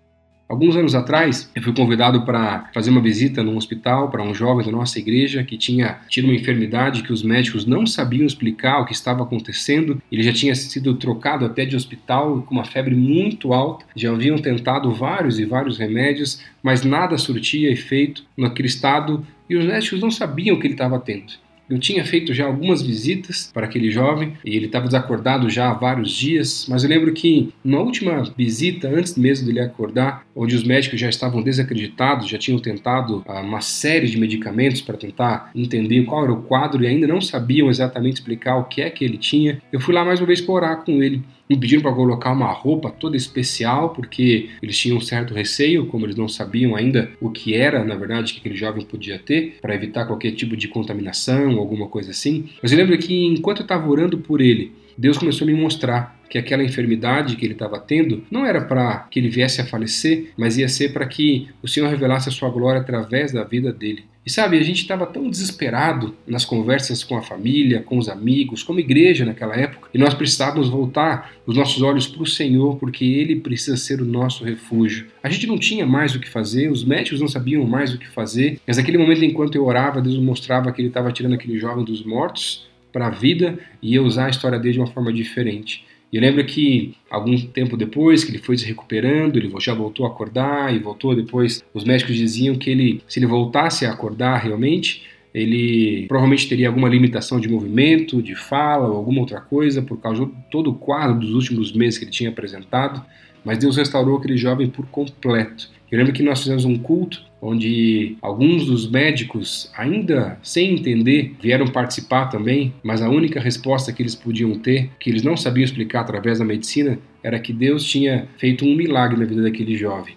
Alguns 0.47 0.75
anos 0.75 0.93
atrás, 0.93 1.49
eu 1.55 1.63
fui 1.63 1.73
convidado 1.73 2.23
para 2.23 2.69
fazer 2.73 2.89
uma 2.89 3.01
visita 3.01 3.41
num 3.41 3.57
hospital 3.57 4.11
para 4.11 4.21
um 4.21 4.33
jovem 4.35 4.65
da 4.65 4.71
nossa 4.71 4.99
igreja 4.99 5.43
que 5.43 5.57
tinha 5.57 5.99
tido 6.09 6.25
uma 6.25 6.35
enfermidade 6.35 7.01
que 7.01 7.13
os 7.13 7.23
médicos 7.23 7.65
não 7.65 7.87
sabiam 7.87 8.25
explicar 8.25 8.79
o 8.79 8.85
que 8.85 8.93
estava 8.93 9.23
acontecendo. 9.23 10.01
Ele 10.11 10.21
já 10.21 10.33
tinha 10.33 10.53
sido 10.53 10.93
trocado 10.95 11.45
até 11.45 11.65
de 11.65 11.75
hospital 11.75 12.43
com 12.43 12.53
uma 12.53 12.65
febre 12.65 12.93
muito 12.93 13.53
alta. 13.53 13.85
Já 13.95 14.11
haviam 14.11 14.37
tentado 14.37 14.91
vários 14.91 15.39
e 15.39 15.45
vários 15.45 15.77
remédios, 15.77 16.41
mas 16.61 16.83
nada 16.83 17.17
surtia 17.17 17.71
efeito 17.71 18.23
naquele 18.37 18.67
estado 18.67 19.25
e 19.49 19.55
os 19.55 19.65
médicos 19.65 20.01
não 20.01 20.11
sabiam 20.11 20.55
o 20.55 20.59
que 20.59 20.67
ele 20.67 20.73
estava 20.73 20.99
tendo. 20.99 21.42
Eu 21.69 21.79
tinha 21.79 22.03
feito 22.03 22.33
já 22.33 22.45
algumas 22.45 22.81
visitas 22.81 23.49
para 23.53 23.65
aquele 23.65 23.89
jovem 23.89 24.33
e 24.43 24.55
ele 24.55 24.65
estava 24.65 24.85
desacordado 24.85 25.49
já 25.49 25.69
há 25.69 25.73
vários 25.73 26.11
dias, 26.11 26.65
mas 26.69 26.83
eu 26.83 26.89
lembro 26.89 27.13
que 27.13 27.53
na 27.63 27.79
última 27.79 28.23
visita, 28.37 28.89
antes 28.89 29.15
mesmo 29.15 29.47
dele 29.47 29.61
acordar, 29.61 30.25
onde 30.35 30.55
os 30.55 30.63
médicos 30.63 30.99
já 30.99 31.09
estavam 31.09 31.41
desacreditados, 31.41 32.27
já 32.27 32.37
tinham 32.37 32.59
tentado 32.59 33.23
ah, 33.27 33.41
uma 33.41 33.61
série 33.61 34.07
de 34.07 34.17
medicamentos 34.17 34.81
para 34.81 34.97
tentar 34.97 35.51
entender 35.55 36.03
qual 36.03 36.23
era 36.23 36.33
o 36.33 36.43
quadro 36.43 36.83
e 36.83 36.87
ainda 36.87 37.07
não 37.07 37.21
sabiam 37.21 37.69
exatamente 37.69 38.15
explicar 38.15 38.57
o 38.57 38.65
que 38.65 38.81
é 38.81 38.89
que 38.89 39.05
ele 39.05 39.17
tinha, 39.17 39.61
eu 39.71 39.79
fui 39.79 39.93
lá 39.93 40.03
mais 40.03 40.19
uma 40.19 40.27
vez 40.27 40.41
para 40.41 40.53
orar 40.53 40.83
com 40.83 41.01
ele 41.01 41.23
me 41.49 41.57
pediram 41.57 41.81
para 41.81 41.93
colocar 41.93 42.31
uma 42.31 42.51
roupa 42.51 42.89
toda 42.89 43.17
especial, 43.17 43.89
porque 43.89 44.49
eles 44.61 44.77
tinham 44.77 44.97
um 44.97 45.01
certo 45.01 45.33
receio, 45.33 45.85
como 45.87 46.05
eles 46.05 46.15
não 46.15 46.27
sabiam 46.27 46.75
ainda 46.75 47.11
o 47.19 47.29
que 47.29 47.53
era, 47.53 47.83
na 47.83 47.95
verdade, 47.95 48.33
que 48.33 48.39
aquele 48.39 48.55
jovem 48.55 48.85
podia 48.85 49.19
ter, 49.19 49.57
para 49.61 49.75
evitar 49.75 50.05
qualquer 50.05 50.31
tipo 50.31 50.55
de 50.55 50.67
contaminação, 50.67 51.57
alguma 51.57 51.87
coisa 51.87 52.11
assim. 52.11 52.49
Mas 52.61 52.71
eu 52.71 52.77
lembro 52.77 52.97
que 52.97 53.25
enquanto 53.25 53.59
eu 53.59 53.63
estava 53.63 53.89
orando 53.89 54.17
por 54.17 54.41
ele, 54.41 54.71
Deus 54.97 55.17
começou 55.17 55.47
a 55.47 55.51
me 55.51 55.59
mostrar 55.59 56.19
que 56.29 56.37
aquela 56.37 56.63
enfermidade 56.63 57.35
que 57.35 57.45
ele 57.45 57.53
estava 57.53 57.79
tendo 57.79 58.23
não 58.31 58.45
era 58.45 58.61
para 58.61 58.99
que 59.11 59.19
ele 59.19 59.29
viesse 59.29 59.61
a 59.61 59.65
falecer, 59.65 60.31
mas 60.37 60.57
ia 60.57 60.67
ser 60.67 60.93
para 60.93 61.05
que 61.05 61.47
o 61.61 61.67
Senhor 61.67 61.87
revelasse 61.89 62.29
a 62.29 62.31
sua 62.31 62.49
glória 62.49 62.81
através 62.81 63.31
da 63.31 63.43
vida 63.43 63.71
dele. 63.71 64.03
E 64.25 64.31
sabe, 64.31 64.57
a 64.57 64.63
gente 64.63 64.81
estava 64.81 65.05
tão 65.05 65.29
desesperado 65.29 66.15
nas 66.25 66.45
conversas 66.45 67.03
com 67.03 67.17
a 67.17 67.21
família, 67.21 67.81
com 67.81 67.97
os 67.97 68.07
amigos, 68.07 68.63
como 68.63 68.79
igreja 68.79 69.25
naquela 69.25 69.53
época, 69.53 69.89
e 69.93 69.97
nós 69.97 70.13
precisávamos 70.13 70.69
voltar 70.69 71.33
os 71.45 71.57
nossos 71.57 71.81
olhos 71.81 72.07
para 72.07 72.23
o 72.23 72.25
Senhor, 72.25 72.77
porque 72.77 73.03
Ele 73.03 73.35
precisa 73.35 73.75
ser 73.75 74.01
o 74.01 74.05
nosso 74.05 74.45
refúgio. 74.45 75.07
A 75.21 75.29
gente 75.29 75.45
não 75.45 75.57
tinha 75.57 75.85
mais 75.85 76.15
o 76.15 76.19
que 76.19 76.29
fazer, 76.29 76.71
os 76.71 76.85
médicos 76.85 77.19
não 77.19 77.27
sabiam 77.27 77.65
mais 77.65 77.93
o 77.93 77.97
que 77.97 78.07
fazer, 78.07 78.59
mas 78.65 78.77
naquele 78.77 78.97
momento, 78.97 79.25
enquanto 79.25 79.55
eu 79.55 79.65
orava, 79.65 80.01
Deus 80.01 80.17
mostrava 80.17 80.71
que 80.71 80.79
Ele 80.79 80.87
estava 80.87 81.11
tirando 81.11 81.33
aquele 81.33 81.59
jovem 81.59 81.83
dos 81.83 82.05
mortos 82.05 82.65
para 82.93 83.07
a 83.07 83.09
vida 83.09 83.59
e 83.81 83.93
ia 83.93 84.01
usar 84.01 84.27
a 84.27 84.29
história 84.29 84.57
dele 84.57 84.75
de 84.75 84.79
uma 84.79 84.87
forma 84.87 85.11
diferente. 85.11 85.83
E 86.13 86.15
eu 86.15 86.21
lembro 86.21 86.45
que 86.45 86.93
algum 87.09 87.35
tempo 87.47 87.75
depois 87.75 88.23
que 88.23 88.29
ele 88.29 88.37
foi 88.37 88.55
se 88.55 88.65
recuperando, 88.65 89.35
ele 89.35 89.51
já 89.59 89.73
voltou 89.73 90.05
a 90.05 90.09
acordar 90.09 90.71
e 90.71 90.77
voltou 90.77 91.15
depois. 91.15 91.63
Os 91.73 91.83
médicos 91.83 92.15
diziam 92.15 92.55
que 92.55 92.69
ele, 92.69 93.01
se 93.07 93.17
ele 93.17 93.25
voltasse 93.25 93.83
a 93.83 93.91
acordar 93.91 94.37
realmente, 94.37 95.07
ele 95.33 96.05
provavelmente 96.07 96.47
teria 96.47 96.67
alguma 96.67 96.87
limitação 96.87 97.39
de 97.39 97.49
movimento, 97.49 98.21
de 98.21 98.35
fala 98.35 98.89
ou 98.89 98.95
alguma 98.95 99.21
outra 99.21 99.41
coisa 99.41 99.81
por 99.81 99.99
causa 99.99 100.27
de 100.27 100.31
todo 100.51 100.69
o 100.69 100.75
quadro 100.75 101.19
dos 101.19 101.33
últimos 101.33 101.73
meses 101.73 101.97
que 101.97 102.05
ele 102.05 102.11
tinha 102.11 102.29
apresentado. 102.29 103.03
Mas 103.43 103.57
Deus 103.57 103.75
restaurou 103.75 104.15
aquele 104.19 104.37
jovem 104.37 104.69
por 104.69 104.85
completo. 104.85 105.71
Eu 105.93 105.99
lembro 105.99 106.11
que 106.11 106.23
nós 106.23 106.39
fizemos 106.39 106.65
um 106.65 106.75
culto 106.75 107.23
onde 107.39 108.17
alguns 108.19 108.65
dos 108.65 108.89
médicos, 108.89 109.71
ainda 109.77 110.39
sem 110.41 110.73
entender, 110.73 111.35
vieram 111.39 111.67
participar 111.67 112.31
também, 112.31 112.73
mas 112.81 112.99
a 112.99 113.07
única 113.07 113.39
resposta 113.39 113.93
que 113.93 114.01
eles 114.01 114.15
podiam 114.15 114.57
ter, 114.57 114.89
que 114.99 115.11
eles 115.11 115.21
não 115.21 115.37
sabiam 115.37 115.63
explicar 115.63 116.01
através 116.01 116.39
da 116.39 116.45
medicina, 116.45 116.97
era 117.21 117.39
que 117.39 117.53
Deus 117.53 117.83
tinha 117.83 118.27
feito 118.39 118.65
um 118.65 118.75
milagre 118.75 119.19
na 119.19 119.25
vida 119.25 119.43
daquele 119.43 119.77
jovem. 119.77 120.15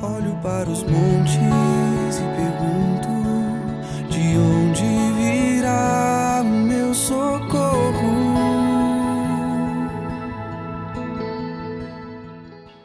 Olho 0.00 0.40
para 0.42 0.70
os 0.70 0.82
montes 0.84 1.34
e 2.16 2.24
pergunto 2.34 3.08
de 4.08 4.38
onde 4.38 4.84
virá 5.20 6.40
o 6.42 6.66
meu 6.66 6.94
socorro. 6.94 7.47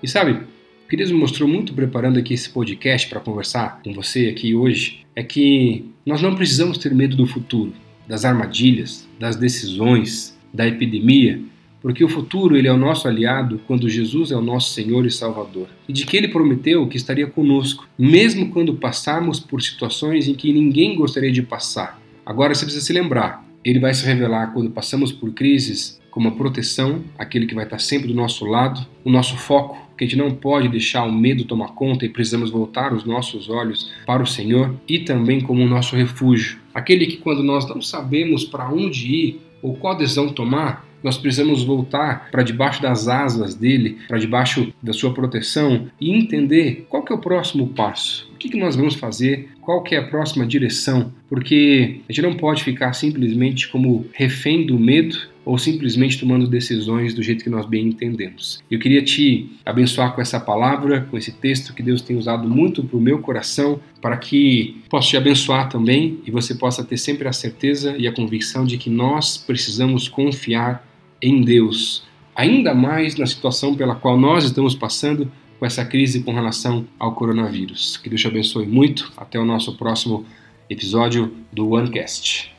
E 0.04 0.08
sabe, 0.08 0.34
o 0.34 0.90
que 0.90 0.98
Deus 0.98 1.10
me 1.10 1.18
mostrou 1.18 1.48
muito 1.48 1.74
preparando 1.74 2.20
aqui 2.20 2.34
esse 2.34 2.50
podcast 2.50 3.08
para 3.08 3.22
conversar 3.22 3.80
com 3.82 3.94
você 3.94 4.28
aqui 4.28 4.54
hoje 4.54 5.00
é 5.16 5.24
que 5.24 5.86
nós 6.06 6.22
não 6.22 6.36
precisamos 6.36 6.78
ter 6.78 6.94
medo 6.94 7.16
do 7.16 7.26
futuro, 7.26 7.72
das 8.06 8.26
armadilhas, 8.26 9.08
das 9.18 9.38
decisões, 9.38 10.38
da 10.54 10.68
epidemia, 10.68 11.40
porque 11.82 12.04
o 12.04 12.10
futuro 12.10 12.58
ele 12.58 12.68
é 12.68 12.74
o 12.74 12.78
nosso 12.78 13.08
aliado 13.08 13.62
quando 13.66 13.90
Jesus 13.90 14.30
é 14.30 14.36
o 14.36 14.42
nosso 14.42 14.74
Senhor 14.74 15.06
e 15.06 15.10
Salvador. 15.12 15.70
E 15.88 15.94
de 15.94 16.06
que 16.06 16.18
ele 16.18 16.28
prometeu 16.28 16.86
que 16.86 16.98
estaria 16.98 17.28
conosco, 17.28 17.88
mesmo 17.98 18.50
quando 18.50 18.74
passarmos 18.74 19.40
por 19.40 19.62
situações 19.62 20.28
em 20.28 20.36
que 20.36 20.52
ninguém 20.52 20.98
gostaria 20.98 21.32
de 21.32 21.42
passar. 21.42 21.98
Agora 22.26 22.54
você 22.54 22.66
precisa 22.66 22.86
se 22.86 22.92
lembrar, 22.92 23.46
ele 23.64 23.80
vai 23.80 23.94
se 23.94 24.06
revelar 24.06 24.48
quando 24.48 24.70
passamos 24.70 25.14
por 25.14 25.32
crises 25.32 26.02
como 26.14 26.28
a 26.28 26.32
proteção, 26.32 27.04
aquele 27.18 27.48
que 27.48 27.56
vai 27.56 27.64
estar 27.64 27.80
sempre 27.80 28.10
do 28.10 28.14
nosso 28.14 28.46
lado, 28.46 28.86
o 29.04 29.10
nosso 29.10 29.36
foco, 29.36 29.83
que 29.98 30.04
a 30.04 30.08
gente 30.08 30.18
não 30.18 30.32
pode 30.32 30.68
deixar 30.70 31.04
o 31.04 31.12
medo 31.12 31.46
tomar 31.46 31.70
conta 31.70 32.06
e 32.06 32.10
precisamos 32.10 32.50
voltar 32.50 32.94
os 32.94 33.04
nossos 33.04 33.50
olhos 33.50 33.92
para 34.06 34.24
o 34.24 34.28
Senhor, 34.28 34.76
e 34.88 35.00
também 35.00 35.42
como 35.42 35.64
o 35.64 35.68
nosso 35.68 35.96
refúgio, 35.96 36.60
aquele 36.74 37.06
que 37.06 37.18
quando 37.18 37.44
nós 37.44 37.68
não 37.68 37.82
sabemos 37.82 38.44
para 38.44 38.70
onde 38.70 39.08
ir 39.08 39.42
ou 39.62 39.76
qual 39.76 39.96
decisão 39.96 40.30
tomar, 40.30 40.86
nós 41.04 41.18
precisamos 41.18 41.64
voltar 41.64 42.30
para 42.32 42.44
debaixo 42.44 42.82
das 42.82 43.08
asas 43.08 43.54
dele, 43.54 43.98
para 44.08 44.18
debaixo 44.18 44.74
da 44.82 44.94
sua 44.94 45.14
proteção 45.14 45.88
e 46.00 46.12
entender 46.12 46.86
qual 46.90 47.04
que 47.04 47.12
é 47.12 47.16
o 47.16 47.20
próximo 47.20 47.68
passo. 47.68 48.32
O 48.34 48.38
que, 48.38 48.50
que 48.50 48.58
nós 48.58 48.76
vamos 48.76 48.96
fazer? 48.96 49.50
Qual 49.62 49.84
que 49.84 49.96
é 49.96 50.00
a 50.00 50.08
próxima 50.08 50.46
direção? 50.46 51.12
Porque 51.28 52.00
a 52.08 52.14
gente 52.14 52.22
não 52.22 52.36
pode 52.36 52.64
ficar 52.64 52.94
simplesmente 52.94 53.68
como 53.68 54.06
refém 54.14 54.66
do 54.66 54.80
medo 54.80 55.33
ou 55.46 55.58
simplesmente 55.58 56.20
tomando 56.20 56.48
decisões 56.48 57.14
do 57.14 57.22
jeito 57.22 57.44
que 57.44 57.50
nós 57.50 57.66
bem 57.66 57.88
entendemos. 57.88 58.62
Eu 58.70 58.80
queria 58.80 59.04
te 59.04 59.50
abençoar 59.66 60.14
com 60.14 60.22
essa 60.22 60.40
palavra, 60.40 61.02
com 61.10 61.18
esse 61.18 61.32
texto 61.32 61.74
que 61.74 61.84
Deus 61.84 62.02
tem 62.02 62.16
usado 62.16 62.48
muito 62.48 62.84
para 62.84 62.98
o 62.98 63.02
meu 63.02 63.20
coração, 63.20 63.80
para 64.02 64.18
que 64.18 64.82
possa 64.90 65.10
te 65.10 65.18
abençoar 65.18 65.70
também 65.70 66.20
e 66.26 66.32
você 66.32 66.56
possa 66.56 66.84
ter 66.84 66.98
sempre 66.98 67.28
a 67.28 67.34
certeza 67.34 67.96
e 67.98 68.08
a 68.08 68.14
convicção 68.14 68.66
de 68.66 68.78
que 68.78 68.90
nós 68.90 69.38
precisamos 69.38 70.08
confiar 70.08 70.88
em 71.22 71.42
Deus, 71.42 72.04
ainda 72.36 72.74
mais 72.74 73.16
na 73.16 73.26
situação 73.26 73.76
pela 73.76 73.96
qual 73.96 74.20
nós 74.20 74.44
estamos 74.44 74.76
passando 74.76 75.32
com 75.60 75.66
essa 75.66 75.86
crise 75.86 76.22
com 76.24 76.34
relação 76.34 76.86
ao 77.00 77.16
coronavírus. 77.16 77.96
Que 77.96 78.10
Deus 78.10 78.20
te 78.20 78.28
abençoe 78.28 78.68
muito. 78.68 79.14
Até 79.16 79.40
o 79.40 79.46
nosso 79.46 79.78
próximo 79.78 80.26
episódio 80.70 81.34
do 81.54 81.72
OneCast. 81.72 82.53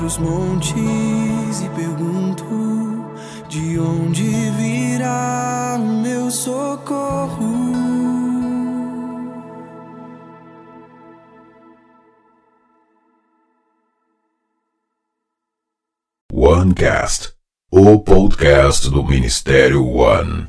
Para 0.00 0.06
os 0.06 0.16
montes 0.16 1.60
e 1.60 1.68
pergunto: 1.76 2.44
de 3.48 3.78
onde 3.78 4.50
virá 4.52 5.76
o 5.78 6.00
meu 6.00 6.30
socorro? 6.30 7.60
OneCast, 16.32 17.34
o 17.70 17.98
podcast 17.98 18.88
do 18.88 19.04
Ministério 19.04 19.86
One. 19.86 20.48